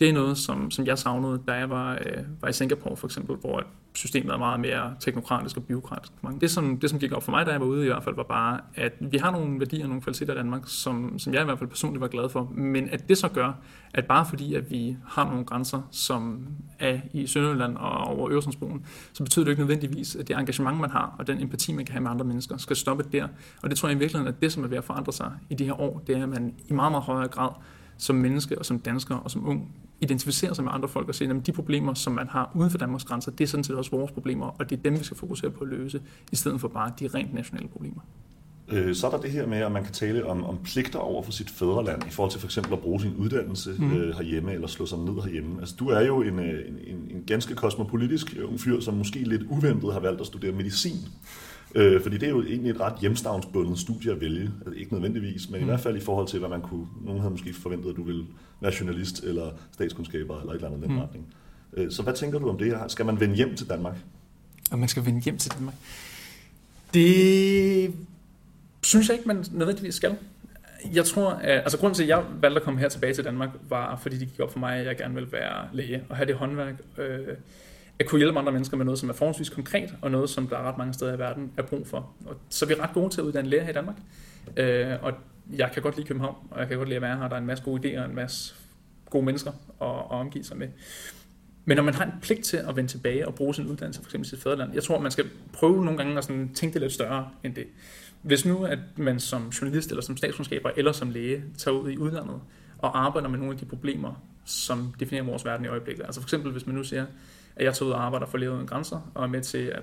det 0.00 0.08
er 0.08 0.12
noget, 0.12 0.38
som, 0.38 0.70
som 0.70 0.86
jeg 0.86 0.98
savnede, 0.98 1.42
da 1.48 1.52
jeg 1.52 1.70
var, 1.70 1.92
øh, 1.92 2.22
var 2.40 2.48
i 2.48 2.52
Singapore 2.52 2.96
for 2.96 3.06
eksempel, 3.06 3.36
hvor 3.36 3.62
systemet 3.94 4.32
er 4.32 4.38
meget 4.38 4.60
mere 4.60 4.94
teknokratisk 5.00 5.56
og 5.56 5.62
byråkratisk. 5.64 6.12
Det 6.40 6.50
som, 6.50 6.78
det, 6.78 6.90
som 6.90 6.98
gik 6.98 7.12
op 7.12 7.22
for 7.22 7.30
mig, 7.30 7.46
da 7.46 7.50
jeg 7.50 7.60
var 7.60 7.66
ude 7.66 7.84
i 7.84 7.86
hvert 7.86 8.04
fald, 8.04 8.16
var 8.16 8.22
bare, 8.22 8.60
at 8.74 8.92
vi 9.00 9.18
har 9.18 9.30
nogle 9.30 9.60
værdier 9.60 9.82
og 9.82 9.88
nogle 9.88 10.02
kvaliteter 10.02 10.34
i 10.34 10.36
Danmark, 10.36 10.62
som, 10.66 11.18
som 11.18 11.34
jeg 11.34 11.42
i 11.42 11.44
hvert 11.44 11.58
fald 11.58 11.70
personligt 11.70 12.00
var 12.00 12.08
glad 12.08 12.28
for, 12.28 12.52
men 12.54 12.88
at 12.88 13.08
det 13.08 13.18
så 13.18 13.28
gør, 13.28 13.52
at 13.94 14.06
bare 14.06 14.26
fordi, 14.26 14.54
at 14.54 14.70
vi 14.70 14.96
har 15.06 15.24
nogle 15.24 15.44
grænser, 15.44 15.82
som 15.90 16.46
er 16.78 16.98
i 17.12 17.26
Sønderjylland 17.26 17.76
og 17.76 17.90
over 17.90 18.30
Øresundsbroen, 18.30 18.86
så 19.12 19.24
betyder 19.24 19.44
det 19.44 19.50
ikke 19.50 19.62
nødvendigvis, 19.62 20.16
at 20.16 20.28
det 20.28 20.36
engagement, 20.36 20.80
man 20.80 20.90
har, 20.90 21.14
og 21.18 21.26
den 21.26 21.40
empati, 21.40 21.72
man 21.72 21.84
kan 21.84 21.92
have 21.92 22.02
med 22.02 22.10
andre 22.10 22.24
mennesker, 22.24 22.56
skal 22.56 22.76
stoppe 22.76 23.04
der. 23.12 23.28
Og 23.62 23.70
det 23.70 23.78
tror 23.78 23.88
jeg 23.88 23.96
i 23.96 23.98
virkeligheden, 23.98 24.34
at 24.34 24.42
det, 24.42 24.52
som 24.52 24.64
er 24.64 24.68
ved 24.68 24.78
at 24.78 24.84
forandre 24.84 25.12
sig 25.12 25.32
i 25.50 25.54
de 25.54 25.64
her 25.64 25.80
år, 25.80 26.02
det 26.06 26.16
er, 26.16 26.22
at 26.22 26.28
man 26.28 26.54
i 26.68 26.72
meget, 26.72 26.92
meget 26.92 27.04
højere 27.04 27.28
grad 27.28 27.50
som 27.98 28.16
menneske 28.16 28.58
og 28.58 28.66
som 28.66 28.78
dansker 28.78 29.14
og 29.14 29.30
som 29.30 29.48
ung 29.48 29.68
identificere 30.00 30.54
sig 30.54 30.64
med 30.64 30.72
andre 30.74 30.88
folk 30.88 31.08
og 31.08 31.14
se, 31.14 31.24
at 31.24 31.46
de 31.46 31.52
problemer, 31.52 31.94
som 31.94 32.12
man 32.12 32.28
har 32.28 32.52
uden 32.54 32.70
for 32.70 32.78
Danmarks 32.78 33.04
grænser, 33.04 33.30
det 33.30 33.44
er 33.44 33.48
sådan 33.48 33.64
set 33.64 33.76
også 33.76 33.90
vores 33.90 34.12
problemer, 34.12 34.46
og 34.46 34.70
det 34.70 34.78
er 34.78 34.82
dem, 34.82 34.98
vi 34.98 35.04
skal 35.04 35.16
fokusere 35.16 35.50
på 35.50 35.64
at 35.64 35.70
løse, 35.70 36.00
i 36.32 36.36
stedet 36.36 36.60
for 36.60 36.68
bare 36.68 36.92
de 37.00 37.08
rent 37.08 37.34
nationale 37.34 37.68
problemer. 37.68 38.00
Øh, 38.68 38.94
så 38.94 39.06
er 39.06 39.10
der 39.10 39.20
det 39.20 39.30
her 39.30 39.46
med, 39.46 39.58
at 39.58 39.72
man 39.72 39.84
kan 39.84 39.92
tale 39.92 40.26
om, 40.26 40.44
om 40.44 40.58
pligter 40.64 40.98
over 40.98 41.22
for 41.22 41.32
sit 41.32 41.50
fædreland, 41.50 42.06
i 42.06 42.10
forhold 42.10 42.30
til 42.30 42.40
for 42.40 42.46
eksempel 42.46 42.72
at 42.72 42.78
bruge 42.78 43.00
sin 43.00 43.16
uddannelse 43.16 43.74
mm. 43.78 43.92
øh, 43.92 44.16
herhjemme, 44.16 44.52
eller 44.52 44.66
slå 44.66 44.86
sig 44.86 44.98
ned 44.98 45.22
herhjemme. 45.22 45.60
Altså, 45.60 45.74
du 45.78 45.88
er 45.88 46.00
jo 46.00 46.22
en, 46.22 46.38
en, 46.38 46.78
en, 46.86 46.96
en 47.10 47.24
ganske 47.26 47.54
kosmopolitisk 47.54 48.36
ung 48.44 48.60
fyr, 48.60 48.80
som 48.80 48.94
måske 48.94 49.18
lidt 49.18 49.42
uventet 49.42 49.92
har 49.92 50.00
valgt 50.00 50.20
at 50.20 50.26
studere 50.26 50.52
medicin. 50.52 50.98
Øh, 51.74 52.02
fordi 52.02 52.18
det 52.18 52.26
er 52.26 52.30
jo 52.30 52.42
egentlig 52.42 52.70
et 52.70 52.80
ret 52.80 52.94
hjemstavnsbundet 53.00 53.78
studie 53.78 54.12
at 54.12 54.20
vælge. 54.20 54.50
Altså, 54.66 54.80
ikke 54.80 54.92
nødvendigvis, 54.92 55.50
men 55.50 55.60
mm. 55.60 55.66
i 55.66 55.68
hvert 55.68 55.80
fald 55.80 55.96
i 55.96 56.00
forhold 56.00 56.28
til, 56.28 56.38
hvad 56.38 56.48
man 56.48 56.60
kunne... 56.60 56.86
Nogen 57.04 57.20
havde 57.20 57.30
måske 57.30 57.54
forventet, 57.54 57.90
at 57.90 57.96
du 57.96 58.02
ville 58.02 58.24
være 58.60 58.72
journalist 58.80 59.24
eller 59.24 59.50
statskundskaber 59.72 60.40
eller 60.40 60.52
et 60.52 60.56
eller 60.56 60.68
andet 60.68 60.82
den 60.82 60.92
mm. 60.92 60.98
retning. 60.98 61.26
Øh, 61.76 61.90
så 61.90 62.02
hvad 62.02 62.14
tænker 62.14 62.38
du 62.38 62.48
om 62.48 62.58
det? 62.58 62.76
Skal 62.88 63.06
man 63.06 63.20
vende 63.20 63.34
hjem 63.34 63.56
til 63.56 63.68
Danmark? 63.68 63.96
Om 64.70 64.78
man 64.78 64.88
skal 64.88 65.04
vende 65.04 65.20
hjem 65.20 65.38
til 65.38 65.52
Danmark? 65.52 65.74
Det 66.94 67.94
synes 68.82 69.08
jeg 69.08 69.16
ikke, 69.16 69.28
man 69.28 69.44
nødvendigvis 69.52 69.94
skal. 69.94 70.16
Jeg 70.94 71.04
tror, 71.04 71.30
at, 71.30 71.58
altså 71.58 71.78
grunden 71.78 71.94
til, 71.94 72.02
at 72.02 72.08
jeg 72.08 72.24
valgte 72.40 72.56
at 72.56 72.62
komme 72.62 72.80
her 72.80 72.88
tilbage 72.88 73.14
til 73.14 73.24
Danmark, 73.24 73.48
var 73.68 73.96
fordi 73.96 74.18
det 74.18 74.28
gik 74.28 74.40
op 74.40 74.52
for 74.52 74.58
mig, 74.58 74.76
at 74.76 74.86
jeg 74.86 74.96
gerne 74.96 75.14
ville 75.14 75.32
være 75.32 75.68
læge 75.72 76.02
og 76.08 76.16
have 76.16 76.26
det 76.26 76.34
håndværk. 76.34 76.74
Øh, 76.98 77.18
at 78.02 78.08
kunne 78.08 78.18
hjælpe 78.18 78.38
andre 78.38 78.52
mennesker 78.52 78.76
med 78.76 78.84
noget, 78.84 78.98
som 78.98 79.08
er 79.08 79.12
forholdsvis 79.12 79.48
konkret, 79.48 79.94
og 80.02 80.10
noget, 80.10 80.30
som 80.30 80.48
der 80.48 80.58
er 80.58 80.62
ret 80.62 80.78
mange 80.78 80.94
steder 80.94 81.14
i 81.14 81.18
verden 81.18 81.52
er 81.56 81.62
brug 81.62 81.86
for. 81.86 82.10
Og 82.26 82.36
så 82.48 82.64
er 82.64 82.68
vi 82.68 82.74
ret 82.74 82.92
gode 82.94 83.10
til 83.10 83.20
at 83.20 83.24
uddanne 83.24 83.50
læger 83.50 83.62
her 83.62 83.70
i 83.70 83.72
Danmark. 83.72 83.96
Øh, 84.56 84.96
og 85.02 85.12
jeg 85.56 85.70
kan 85.72 85.82
godt 85.82 85.96
lide 85.96 86.06
København, 86.06 86.36
og 86.50 86.60
jeg 86.60 86.68
kan 86.68 86.76
godt 86.76 86.88
lide 86.88 86.96
at 86.96 87.02
være 87.02 87.16
her. 87.16 87.28
Der 87.28 87.34
er 87.34 87.40
en 87.40 87.46
masse 87.46 87.64
gode 87.64 87.96
idéer 87.96 88.00
og 88.00 88.08
en 88.08 88.14
masse 88.14 88.54
gode 89.10 89.24
mennesker 89.24 89.50
at, 89.80 89.88
at 89.88 90.10
omgive 90.10 90.44
sig 90.44 90.56
med. 90.56 90.68
Men 91.64 91.76
når 91.76 91.84
man 91.84 91.94
har 91.94 92.04
en 92.04 92.12
pligt 92.22 92.44
til 92.44 92.56
at 92.56 92.76
vende 92.76 92.90
tilbage 92.90 93.28
og 93.28 93.34
bruge 93.34 93.54
sin 93.54 93.66
uddannelse, 93.66 94.00
for 94.00 94.08
eksempel 94.08 94.26
i 94.26 94.30
sit 94.30 94.42
fædreland, 94.42 94.74
jeg 94.74 94.82
tror, 94.82 95.00
man 95.00 95.10
skal 95.10 95.24
prøve 95.52 95.84
nogle 95.84 95.98
gange 95.98 96.18
at 96.18 96.24
sådan 96.24 96.54
tænke 96.54 96.74
det 96.74 96.82
lidt 96.82 96.92
større 96.92 97.30
end 97.44 97.54
det. 97.54 97.66
Hvis 98.22 98.46
nu, 98.46 98.64
at 98.64 98.78
man 98.96 99.20
som 99.20 99.48
journalist 99.48 99.90
eller 99.90 100.02
som 100.02 100.16
statskundskaber 100.16 100.70
eller 100.76 100.92
som 100.92 101.10
læge 101.10 101.44
tager 101.58 101.76
ud 101.76 101.90
i 101.90 101.98
udlandet 101.98 102.40
og 102.78 103.04
arbejder 103.04 103.28
med 103.28 103.38
nogle 103.38 103.52
af 103.52 103.58
de 103.58 103.64
problemer, 103.64 104.22
som 104.44 104.94
definerer 105.00 105.24
vores 105.24 105.44
verden 105.44 105.64
i 105.64 105.68
øjeblikket. 105.68 106.04
Altså 106.04 106.20
for 106.20 106.26
eksempel, 106.26 106.52
hvis 106.52 106.66
man 106.66 106.74
nu 106.76 106.84
siger, 106.84 107.06
at 107.56 107.64
jeg 107.64 107.74
tager 107.74 107.88
ud 107.88 107.92
og 107.92 108.04
arbejder 108.04 108.26
for 108.26 108.38
Læger 108.38 108.52
Uden 108.52 108.66
Grænser, 108.66 109.10
og 109.14 109.24
er 109.24 109.28
med 109.28 109.42
til 109.42 109.58
at 109.58 109.82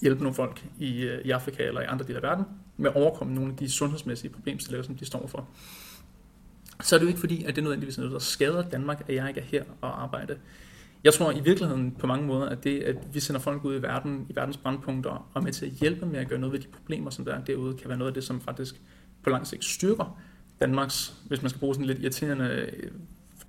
hjælpe 0.00 0.22
nogle 0.22 0.34
folk 0.34 0.64
i, 0.78 1.02
øh, 1.02 1.24
i 1.24 1.30
Afrika 1.30 1.62
eller 1.62 1.80
i 1.80 1.84
andre 1.84 2.04
dele 2.06 2.16
af 2.16 2.22
verden 2.22 2.44
med 2.76 2.90
at 2.90 2.96
overkomme 2.96 3.34
nogle 3.34 3.50
af 3.50 3.56
de 3.56 3.70
sundhedsmæssige 3.70 4.30
problemstillinger, 4.30 4.86
som 4.86 4.96
de 4.96 5.04
står 5.04 5.26
for. 5.26 5.48
Så 6.82 6.94
er 6.94 6.98
det 6.98 7.04
jo 7.04 7.08
ikke 7.08 7.20
fordi, 7.20 7.44
at 7.44 7.56
det 7.56 7.64
nødvendigvis 7.64 7.96
er 7.96 8.00
noget, 8.00 8.12
der 8.12 8.18
skader 8.18 8.68
Danmark, 8.68 9.04
at 9.08 9.14
jeg 9.14 9.28
ikke 9.28 9.40
er 9.40 9.44
her 9.44 9.64
og 9.80 10.02
arbejde. 10.02 10.36
Jeg 11.04 11.14
tror 11.14 11.32
i 11.32 11.40
virkeligheden 11.40 11.90
på 11.98 12.06
mange 12.06 12.26
måder, 12.26 12.48
at 12.48 12.64
det, 12.64 12.82
at 12.82 12.96
vi 13.12 13.20
sender 13.20 13.40
folk 13.40 13.64
ud 13.64 13.78
i 13.78 13.82
verden, 13.82 14.26
i 14.28 14.36
verdens 14.36 14.56
brandpunkter, 14.56 15.10
og 15.10 15.40
er 15.40 15.40
med 15.40 15.52
til 15.52 15.66
at 15.66 15.72
hjælpe 15.72 16.06
med 16.06 16.20
at 16.20 16.28
gøre 16.28 16.38
noget 16.38 16.52
ved 16.52 16.60
de 16.60 16.66
problemer, 16.68 17.10
som 17.10 17.24
der 17.24 17.34
er 17.34 17.44
derude, 17.44 17.76
kan 17.76 17.88
være 17.88 17.98
noget 17.98 18.10
af 18.10 18.14
det, 18.14 18.24
som 18.24 18.40
faktisk 18.40 18.80
på 19.22 19.30
lang 19.30 19.46
sigt 19.46 19.64
styrker 19.64 20.18
Danmarks, 20.60 21.14
hvis 21.26 21.42
man 21.42 21.50
skal 21.50 21.60
bruge 21.60 21.74
sådan 21.74 21.86
lidt 21.86 21.98
irriterende 21.98 22.44
øh, 22.44 22.90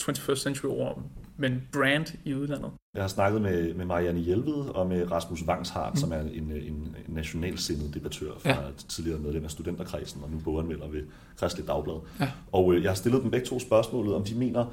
21st 0.10 0.32
øh, 0.32 0.38
century 0.38 0.70
ord, 0.70 1.02
men 1.38 1.62
brand 1.72 2.06
i 2.26 2.34
udlandet. 2.34 2.72
Jeg 2.96 3.04
har 3.04 3.08
snakket 3.08 3.42
med, 3.42 3.74
med 3.74 3.86
Marianne 3.86 4.20
Hjelved 4.20 4.54
og 4.76 4.88
med 4.88 5.12
Rasmus 5.12 5.48
Vangshardt, 5.48 5.94
mm. 5.94 6.00
som 6.00 6.12
er 6.12 6.20
en, 6.20 6.52
en, 6.52 6.96
nationalsindet 7.08 7.94
debattør 7.94 8.32
fra 8.39 8.50
ja. 8.50 8.58
tidligere 8.88 9.20
medlem 9.20 9.44
af 9.44 9.52
studenterkredsen, 9.52 10.24
og 10.24 10.30
nu 10.32 10.39
boganmelder 10.39 10.88
ved 10.88 11.02
Kristelig 11.38 11.68
Dagblad. 11.68 12.00
Ja. 12.20 12.32
Og 12.52 12.74
øh, 12.74 12.84
jeg 12.84 12.89
har 12.89 12.96
stillet 12.96 13.24
dem 13.24 13.32
begge 13.32 13.46
to 13.46 13.60
spørgsmålet, 13.60 14.16
om 14.16 14.24
de 14.24 14.36
mener, 14.36 14.66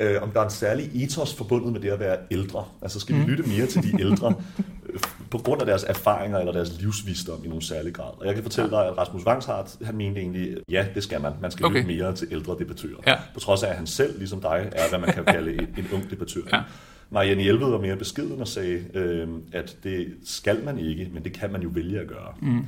øh, 0.00 0.22
om 0.22 0.30
der 0.30 0.40
er 0.40 0.44
en 0.44 0.50
særlig 0.50 1.04
ethos 1.04 1.34
forbundet 1.34 1.72
med 1.72 1.80
det 1.80 1.88
at 1.88 2.00
være 2.00 2.18
ældre. 2.30 2.64
Altså 2.82 3.00
skal 3.00 3.16
vi 3.16 3.20
mm. 3.20 3.26
lytte 3.26 3.44
mere 3.48 3.66
til 3.66 3.82
de 3.82 4.00
ældre, 4.00 4.34
på 5.30 5.38
grund 5.38 5.60
af 5.60 5.66
deres 5.66 5.84
erfaringer 5.84 6.38
eller 6.38 6.52
deres 6.52 6.80
livsvisdom 6.80 7.44
i 7.44 7.46
nogen 7.46 7.62
særlig 7.62 7.94
grad. 7.94 8.10
Og 8.20 8.26
jeg 8.26 8.34
kan 8.34 8.42
fortælle 8.42 8.70
dig, 8.70 8.86
at 8.86 8.98
Rasmus 8.98 9.26
Vangshardt, 9.26 9.76
han 9.84 9.96
mente 9.96 10.20
egentlig, 10.20 10.56
ja, 10.68 10.86
det 10.94 11.02
skal 11.02 11.20
man. 11.20 11.32
Man 11.40 11.50
skal 11.50 11.66
okay. 11.66 11.76
lytte 11.76 11.88
mere 11.88 12.14
til 12.14 12.28
ældre 12.30 12.56
debattører. 12.58 13.00
Ja. 13.06 13.14
På 13.34 13.40
trods 13.40 13.62
af, 13.62 13.68
at 13.68 13.76
han 13.76 13.86
selv, 13.86 14.18
ligesom 14.18 14.40
dig, 14.40 14.68
er, 14.72 14.88
hvad 14.88 14.98
man 14.98 15.12
kan 15.12 15.24
kalde 15.24 15.52
en, 15.52 15.68
en 15.78 15.86
ung 15.92 16.10
debattør. 16.10 16.40
Ja. 16.52 16.60
Marianne 17.10 17.42
Hjelved 17.42 17.70
var 17.70 17.78
mere 17.78 17.96
beskeden 17.96 18.40
og 18.40 18.48
sagde, 18.48 18.84
øh, 18.94 19.28
at 19.52 19.76
det 19.84 20.14
skal 20.24 20.64
man 20.64 20.78
ikke, 20.78 21.10
men 21.12 21.24
det 21.24 21.32
kan 21.32 21.52
man 21.52 21.62
jo 21.62 21.70
vælge 21.72 22.00
at 22.00 22.08
gøre. 22.08 22.34
Mm. 22.40 22.64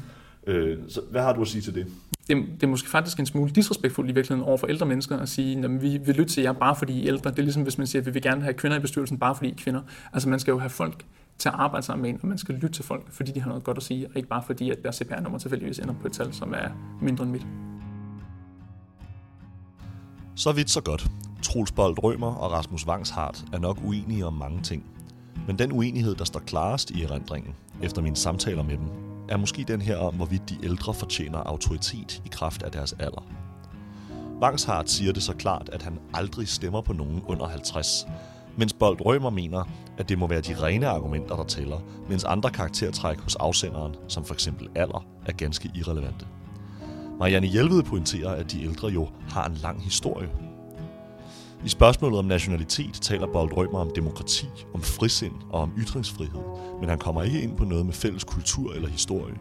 Øh, 0.47 0.79
så 0.89 1.01
hvad 1.11 1.23
har 1.23 1.33
du 1.33 1.41
at 1.41 1.49
sige 1.49 1.63
til 1.63 1.75
det? 1.75 1.87
det, 2.29 2.37
det 2.37 2.63
er 2.63 2.67
måske 2.67 2.89
faktisk 2.89 3.19
en 3.19 3.27
smule 3.27 3.51
disrespektfuldt 3.51 4.11
i 4.11 4.15
virkeligheden 4.15 4.49
over 4.49 4.57
for 4.57 4.67
ældre 4.67 4.87
mennesker 4.87 5.19
at 5.19 5.29
sige, 5.29 5.65
at 5.65 5.83
vi 5.83 5.99
vil 6.05 6.15
lytte 6.15 6.33
til 6.33 6.43
jer 6.43 6.53
bare 6.53 6.77
fordi 6.77 6.93
I 6.93 7.03
er 7.03 7.09
ældre. 7.09 7.31
Det 7.31 7.39
er 7.39 7.43
ligesom 7.43 7.63
hvis 7.63 7.79
man 7.79 7.87
siger, 7.87 8.03
at 8.03 8.07
vi 8.07 8.11
vil 8.11 8.23
gerne 8.23 8.43
have 8.43 8.55
kvinder 8.55 8.77
i 8.79 8.81
bestyrelsen 8.81 9.19
bare 9.19 9.35
fordi 9.35 9.49
I 9.49 9.53
er 9.53 9.57
kvinder. 9.57 9.81
Altså 10.13 10.29
man 10.29 10.41
skal 10.41 10.53
jo 10.53 10.59
have 10.59 10.71
folk 10.71 11.05
til 11.39 11.49
at 11.49 11.55
arbejde 11.55 11.87
sammen 11.87 12.03
med 12.03 12.11
en, 12.11 12.19
og 12.23 12.29
man 12.29 12.39
skal 12.39 12.55
lytte 12.55 12.69
til 12.69 12.85
folk, 12.85 13.13
fordi 13.13 13.33
de 13.33 13.41
har 13.41 13.49
noget 13.49 13.65
godt 13.65 13.77
at 13.77 13.83
sige, 13.83 14.07
og 14.07 14.17
ikke 14.17 14.29
bare 14.29 14.43
fordi, 14.43 14.71
at 14.71 14.79
deres 14.83 14.97
CPR-nummer 14.97 15.39
tilfældigvis 15.39 15.79
ender 15.79 15.95
på 16.01 16.07
et 16.07 16.13
tal, 16.13 16.35
som 16.35 16.53
er 16.53 16.69
mindre 17.01 17.25
end 17.25 17.33
mit. 17.33 17.47
Så 20.37 20.53
vidt 20.53 20.71
så 20.71 20.81
godt. 20.81 21.07
Troels 21.43 21.73
Bold 21.73 22.03
Rømer 22.03 22.35
og 22.35 22.53
Rasmus 22.53 22.87
Vangshardt 22.87 23.45
er 23.53 23.59
nok 23.59 23.79
uenige 23.85 24.27
om 24.27 24.33
mange 24.33 24.63
ting. 24.63 24.85
Men 25.47 25.59
den 25.59 25.73
uenighed, 25.73 26.15
der 26.15 26.25
står 26.25 26.41
klarest 26.41 26.91
i 26.91 27.03
erindringen, 27.03 27.55
efter 27.83 28.03
mine 28.03 28.17
samtaler 28.17 28.63
med 28.63 28.77
dem, 28.77 28.87
er 29.29 29.37
måske 29.37 29.65
den 29.69 29.81
her 29.81 29.97
om, 29.97 30.15
hvorvidt 30.15 30.51
de 30.51 30.57
ældre 30.63 30.95
fortjener 30.95 31.39
autoritet 31.39 32.23
i 32.25 32.29
kraft 32.29 32.63
af 32.63 32.71
deres 32.71 32.93
alder. 32.93 33.25
Vangshardt 34.41 34.91
siger 34.91 35.13
det 35.13 35.23
så 35.23 35.35
klart, 35.35 35.69
at 35.73 35.83
han 35.83 35.99
aldrig 36.15 36.49
stemmer 36.49 36.81
på 36.81 36.93
nogen 36.93 37.23
under 37.27 37.49
50, 37.49 38.07
mens 38.57 38.73
Bold 38.73 39.07
Rømer 39.07 39.31
mener, 39.31 39.65
at 39.99 40.09
det 40.09 40.19
må 40.19 40.27
være 40.27 40.41
de 40.41 40.63
rene 40.63 40.87
argumenter, 40.87 41.37
der 41.37 41.45
tæller, 41.45 41.79
mens 42.09 42.25
andre 42.25 42.51
karaktertræk 42.51 43.21
hos 43.21 43.37
afsenderen, 43.37 43.95
som 44.09 44.25
for 44.25 44.35
eksempel 44.35 44.69
alder, 44.75 45.07
er 45.27 45.33
ganske 45.33 45.71
irrelevante. 45.75 46.27
Marianne 47.19 47.47
Hjelved 47.47 47.83
pointerer, 47.83 48.31
at 48.31 48.53
de 48.53 48.65
ældre 48.65 48.89
jo 48.89 49.09
har 49.29 49.47
en 49.47 49.55
lang 49.55 49.83
historie 49.83 50.29
i 51.65 51.69
spørgsmålet 51.69 52.19
om 52.19 52.25
nationalitet 52.25 52.95
taler 52.95 53.27
Bold 53.27 53.57
Rømer 53.57 53.79
om 53.79 53.91
demokrati, 53.95 54.47
om 54.75 54.83
frisind 54.83 55.33
og 55.51 55.61
om 55.61 55.73
ytringsfrihed, 55.79 56.41
men 56.81 56.89
han 56.89 56.99
kommer 56.99 57.23
ikke 57.23 57.41
ind 57.43 57.57
på 57.57 57.65
noget 57.65 57.87
med 57.87 57.95
fælles 57.95 58.25
kultur 58.25 58.73
eller 58.73 58.89
historie. 58.89 59.35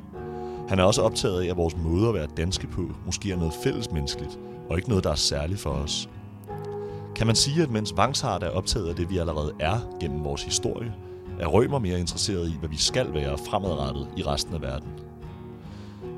Han 0.69 0.79
er 0.79 0.83
også 0.83 1.01
optaget 1.01 1.41
af, 1.41 1.49
at 1.49 1.57
vores 1.57 1.77
måde 1.77 2.07
at 2.07 2.13
være 2.13 2.27
danske 2.37 2.67
på 2.67 2.81
måske 3.05 3.31
er 3.31 3.37
noget 3.37 3.53
fælles 3.63 3.91
menneskeligt, 3.91 4.39
og 4.69 4.77
ikke 4.77 4.89
noget, 4.89 5.03
der 5.03 5.11
er 5.11 5.15
særligt 5.15 5.59
for 5.59 5.69
os. 5.69 6.09
Kan 7.15 7.27
man 7.27 7.35
sige, 7.35 7.63
at 7.63 7.71
mens 7.71 7.93
Vangshardt 7.97 8.43
er 8.43 8.49
optaget 8.49 8.89
af 8.89 8.95
det, 8.95 9.09
vi 9.09 9.17
allerede 9.17 9.53
er 9.59 9.79
gennem 9.99 10.23
vores 10.23 10.43
historie, 10.43 10.93
er 11.39 11.47
Rømer 11.47 11.79
mere 11.79 11.99
interesseret 11.99 12.49
i, 12.49 12.55
hvad 12.59 12.69
vi 12.69 12.77
skal 12.77 13.13
være 13.13 13.37
fremadrettet 13.37 14.07
i 14.17 14.23
resten 14.23 14.53
af 14.53 14.61
verden? 14.61 14.89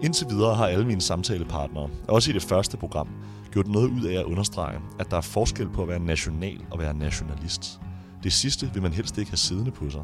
Indtil 0.04 0.28
videre 0.30 0.56
har 0.56 0.68
alle 0.68 0.86
mine 0.86 1.02
samtalepartnere, 1.02 1.90
også 2.08 2.30
i 2.30 2.34
det 2.34 2.44
første 2.44 2.78
program, 2.78 3.08
gjort 3.52 3.68
noget 3.68 3.90
ud 3.90 4.04
af 4.04 4.20
at 4.20 4.26
understrege, 4.26 4.80
at 5.00 5.12
der 5.12 5.18
er 5.18 5.22
forskel 5.22 5.70
på 5.70 5.82
at 5.82 5.88
være 5.88 6.00
national 6.00 6.66
og 6.72 6.80
være 6.80 6.94
nationalist. 6.94 7.80
Det 8.24 8.34
sidste 8.34 8.70
vil 8.74 8.82
man 8.82 8.94
helst 8.94 9.18
ikke 9.18 9.32
have 9.32 9.38
siddende 9.38 9.72
på 9.72 9.90
sig. 9.90 10.04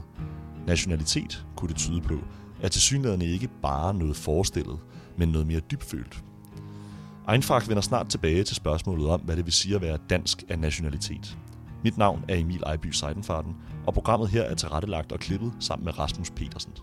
Nationalitet 0.67 1.45
kunne 1.55 1.69
det 1.69 1.77
tyde 1.77 2.01
på, 2.01 2.13
er 2.61 2.67
tilsyneladende 2.67 3.25
ikke 3.25 3.49
bare 3.61 3.93
noget 3.93 4.15
forestillet, 4.15 4.79
men 5.17 5.29
noget 5.29 5.47
mere 5.47 5.59
dybfølt. 5.59 6.23
Einfach 7.27 7.67
vender 7.67 7.81
snart 7.81 8.07
tilbage 8.07 8.43
til 8.43 8.55
spørgsmålet 8.55 9.09
om, 9.09 9.21
hvad 9.21 9.35
det 9.35 9.45
vil 9.45 9.53
sige 9.53 9.75
at 9.75 9.81
være 9.81 9.97
dansk 10.09 10.43
af 10.49 10.59
nationalitet. 10.59 11.37
Mit 11.83 11.97
navn 11.97 12.25
er 12.29 12.35
Emil 12.35 12.63
Ejby 12.65 12.91
Seidenfarten, 12.91 13.55
og 13.87 13.93
programmet 13.93 14.29
her 14.29 14.41
er 14.41 14.55
tilrettelagt 14.55 15.11
og 15.11 15.19
klippet 15.19 15.53
sammen 15.59 15.85
med 15.85 15.99
Rasmus 15.99 16.29
Petersen. 16.29 16.73